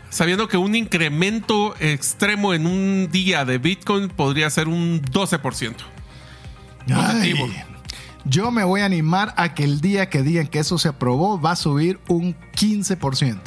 [0.09, 5.75] Sabiendo que un incremento extremo en un día de Bitcoin podría ser un 12%.
[6.87, 7.49] Positivo.
[7.49, 7.63] Ay,
[8.29, 11.39] yo me voy a animar a que el día que digan que eso se aprobó
[11.39, 13.39] va a subir un 15%.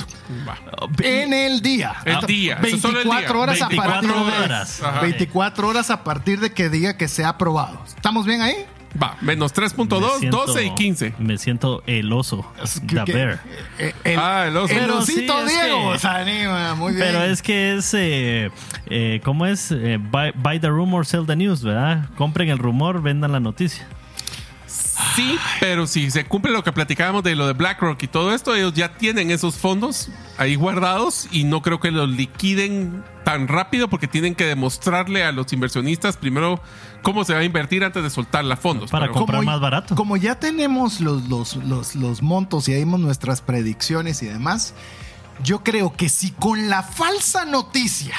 [0.49, 0.57] Va.
[1.03, 1.97] En el día.
[2.05, 3.43] El día, eso es solo el 24 día.
[3.43, 4.83] horas a 24 partir de horas.
[4.83, 5.01] Ajá.
[5.01, 7.81] 24 horas a partir de que diga que se ha aprobado.
[7.87, 8.55] ¿Estamos bien ahí?
[9.01, 11.15] Va, menos Me 3.2, siento- 12 y 15.
[11.21, 12.45] Me siento el oso.
[12.61, 13.41] Es The que- bear.
[13.79, 14.73] eh, El, Ah, el oso.
[14.75, 17.07] el Pero osito sí, es Diego que- se anima, muy bien.
[17.07, 18.51] Pero es que es, eh,
[18.87, 19.71] eh, ¿cómo es?
[19.71, 22.09] Eh, buy, buy the rumor, sell the news, ¿verdad?
[22.17, 23.87] Compren el rumor, vendan la noticia.
[25.17, 28.55] Sí, pero si se cumple lo que platicábamos de lo de BlackRock y todo esto,
[28.55, 33.89] ellos ya tienen esos fondos ahí guardados y no creo que los liquiden tan rápido
[33.89, 36.61] porque tienen que demostrarle a los inversionistas primero
[37.03, 38.91] cómo se va a invertir antes de soltar la fondos.
[38.91, 39.95] Para Pero- comprar más barato.
[39.95, 44.75] Como ya tenemos los, los, los, los montos y ahí vimos nuestras predicciones y demás,
[45.43, 48.15] yo creo que si con la falsa noticia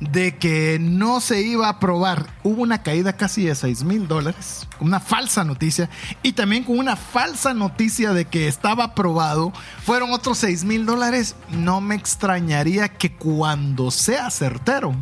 [0.00, 4.68] de que no se iba a aprobar hubo una caída casi de 6 mil dólares,
[4.78, 5.90] una falsa noticia,
[6.22, 9.52] y también con una falsa noticia de que estaba aprobado,
[9.84, 14.94] fueron otros 6 mil dólares, no me extrañaría que cuando sea certero.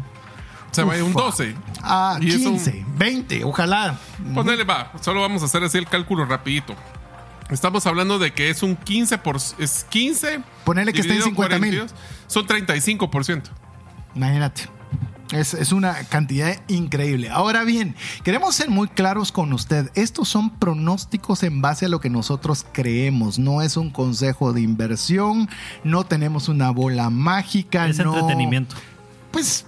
[0.73, 1.55] se vaya un ufa, 12.
[1.83, 3.99] A Y eso- 15, 20, ojalá.
[4.35, 6.75] Ponele, va, solo vamos a hacer así el cálculo rapidito.
[7.51, 10.41] Estamos hablando de que es un 15 por es 15.
[10.65, 11.71] Ponele que está en dividido 50,000.
[11.87, 11.95] 42,
[12.27, 13.43] Son 35%.
[14.15, 14.69] Imagínate.
[15.33, 17.29] Es, es una cantidad increíble.
[17.31, 19.91] Ahora bien, queremos ser muy claros con usted.
[19.95, 23.39] Estos son pronósticos en base a lo que nosotros creemos.
[23.39, 25.49] No es un consejo de inversión.
[25.85, 27.89] No tenemos una bola mágica.
[27.89, 28.77] Es no- entretenimiento.
[29.33, 29.67] Pues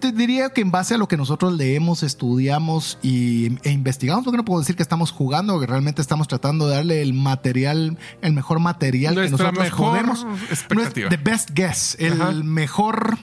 [0.00, 4.36] te diría que en base a lo que nosotros leemos, estudiamos y, e investigamos, porque
[4.36, 8.32] no puedo decir que estamos jugando, porque realmente estamos tratando de darle el material, el
[8.34, 10.26] mejor material que nosotros mejor podemos.
[10.50, 11.08] expectativa.
[11.08, 12.32] The best guess, el Ajá.
[12.32, 13.18] mejor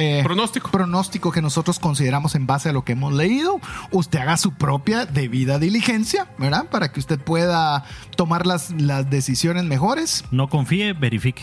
[0.00, 0.70] eh, Pronóstico.
[0.70, 3.60] pronóstico que nosotros consideramos en base a lo que hemos leído.
[3.90, 6.66] Usted haga su propia debida diligencia, ¿verdad?
[6.70, 7.84] Para que usted pueda
[8.16, 10.24] tomar las, las decisiones mejores.
[10.30, 11.42] No confíe, verifique.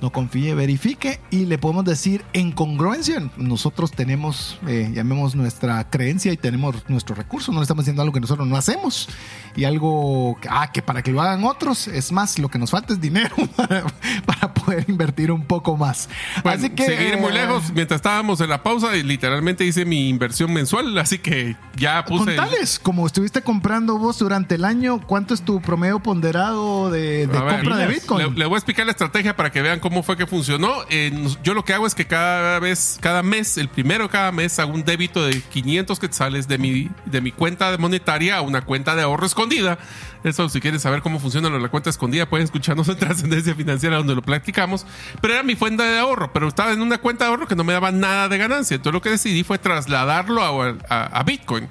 [0.00, 3.30] No confíe, verifique y le podemos decir en congruencia.
[3.38, 7.54] Nosotros tenemos, eh, llamemos nuestra creencia y tenemos nuestros recursos.
[7.54, 9.08] No le estamos diciendo algo que nosotros no hacemos
[9.56, 11.88] y algo que, ah, que para que lo hagan otros.
[11.88, 13.84] Es más, lo que nos falta es dinero para,
[14.26, 16.08] para poder invertir un poco más.
[16.42, 16.84] Bueno, así que.
[16.84, 20.96] seguir muy eh, llegos, mientras estábamos en la pausa, y literalmente hice mi inversión mensual,
[20.98, 22.32] así que ya puse.
[22.32, 27.26] el- Contales, como estuviste comprando vos durante el año, ¿cuánto es tu promedio ponderado de,
[27.26, 28.26] de A ver, compra de Bitcoin?
[28.26, 30.72] Le, le voy a explicar la estrategia para que vean cómo fue que funcionó.
[30.90, 31.12] Eh,
[31.44, 34.58] yo lo que hago es que cada vez, cada mes, el primero de cada mes,
[34.58, 38.96] hago un débito de 500 quetzales de mi, de mi cuenta monetaria a una cuenta
[38.96, 39.78] de ahorro escondida.
[40.24, 44.16] Eso, si quieren saber cómo funciona la cuenta escondida, pueden escucharnos en Trascendencia Financiera donde
[44.16, 44.84] lo platicamos.
[45.20, 47.62] Pero era mi fuente de ahorro, pero estaba en una cuenta de ahorro que no
[47.62, 48.74] me daba nada de ganancia.
[48.74, 51.68] Entonces lo que decidí fue trasladarlo a- a Bitcoin.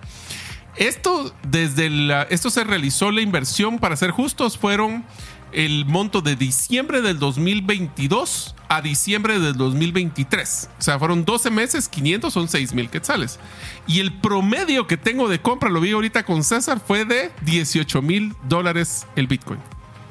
[0.78, 5.06] Esto, desde la, esto se realizó la inversión, para ser justos, fueron
[5.52, 10.70] el monto de diciembre del 2022 a diciembre del 2023.
[10.78, 13.40] O sea, fueron 12 meses, 500 son 6 mil quetzales.
[13.88, 18.02] Y el promedio que tengo de compra, lo vi ahorita con César, fue de 18
[18.02, 19.60] mil dólares el Bitcoin.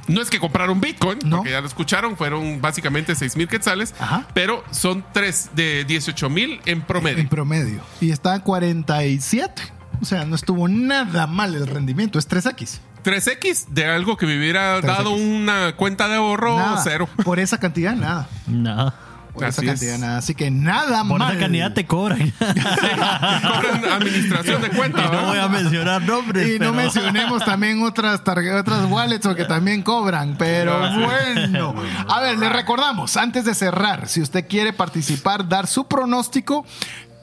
[0.06, 1.36] No es que compraron Bitcoin, No.
[1.38, 4.26] porque ya lo escucharon, fueron básicamente 6 mil quetzales, Ajá.
[4.34, 7.18] pero son 3 de 18 mil en promedio.
[7.18, 7.80] En promedio.
[8.02, 9.62] Y está en 47.
[10.02, 12.18] O sea, no estuvo nada mal el rendimiento.
[12.18, 12.80] Es 3X.
[13.04, 14.82] 3X de algo que me hubiera 3X.
[14.86, 16.80] dado una cuenta de ahorro Nada.
[16.82, 17.08] cero.
[17.24, 18.28] Por esa cantidad, nada.
[18.46, 18.94] Nada.
[19.34, 19.72] Por esa Así es.
[19.72, 20.18] cantidad, nada.
[20.18, 21.32] Así que nada Por mal.
[21.32, 22.32] esa cantidad te cobran.
[22.38, 25.04] Cobran administración de cuenta.
[25.04, 26.48] y no voy a mencionar nombres.
[26.48, 31.74] Y no mencionemos también otras tarjetas, otras wallets o que también cobran, pero bueno.
[32.08, 36.64] A ver, le recordamos, antes de cerrar, si usted quiere participar, dar su pronóstico,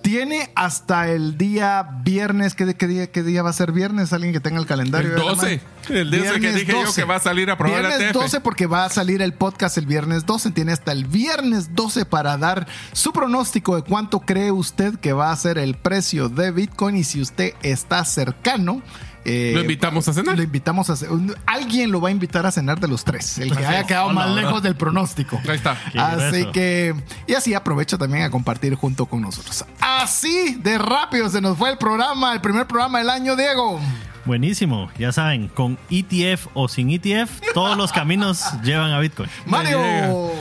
[0.01, 2.55] tiene hasta el día viernes.
[2.55, 4.13] ¿Qué, qué día, qué día va a ser viernes?
[4.13, 5.11] Alguien que tenga el calendario.
[5.11, 5.45] El de la 12.
[5.45, 5.61] mano.
[5.89, 8.21] El día que dije yo que va a salir a probar la Viernes TF.
[8.21, 10.51] 12 porque va a salir el podcast el viernes 12.
[10.51, 15.31] Tiene hasta el viernes 12 para dar su pronóstico de cuánto cree usted que va
[15.31, 18.81] a ser el precio de Bitcoin y si usted está cercano.
[19.25, 20.35] Eh, Lo invitamos a cenar.
[20.35, 20.95] Lo invitamos a.
[21.45, 23.37] Alguien lo va a invitar a cenar de los tres.
[23.37, 25.39] El que haya quedado más lejos del pronóstico.
[25.47, 25.77] Ahí está.
[25.95, 26.95] Así que,
[27.27, 29.65] y así aprovecha también a compartir junto con nosotros.
[29.79, 33.79] Así de rápido se nos fue el programa, el primer programa del año, Diego.
[34.25, 34.89] Buenísimo.
[34.99, 39.29] Ya saben, con ETF o sin ETF, todos los caminos llevan a Bitcoin.
[39.45, 40.31] Mario.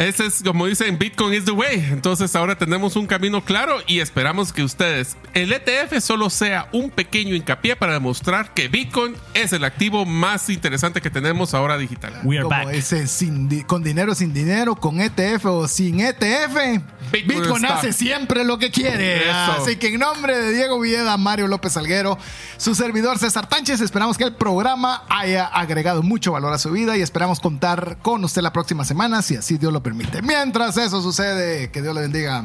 [0.00, 1.86] Ese es como dicen, Bitcoin is the way.
[1.92, 6.88] Entonces ahora tenemos un camino claro y esperamos que ustedes, el ETF solo sea un
[6.88, 12.18] pequeño hincapié para demostrar que Bitcoin es el activo más interesante que tenemos ahora digital.
[12.24, 12.74] We are Como back.
[12.74, 16.80] ese sin con dinero, sin dinero, con ETF o sin ETF.
[17.12, 19.28] Bitcoin hace siempre lo que quiere.
[19.28, 19.52] Eso.
[19.58, 22.16] Así que en nombre de Diego Villeda, Mario López Alguero,
[22.56, 26.96] su servidor César Tánchez, esperamos que el programa haya agregado mucho valor a su vida
[26.96, 29.82] y esperamos contar con usted la próxima semana, si así Dios lo
[30.22, 32.44] Mientras eso sucede, que Dios le bendiga.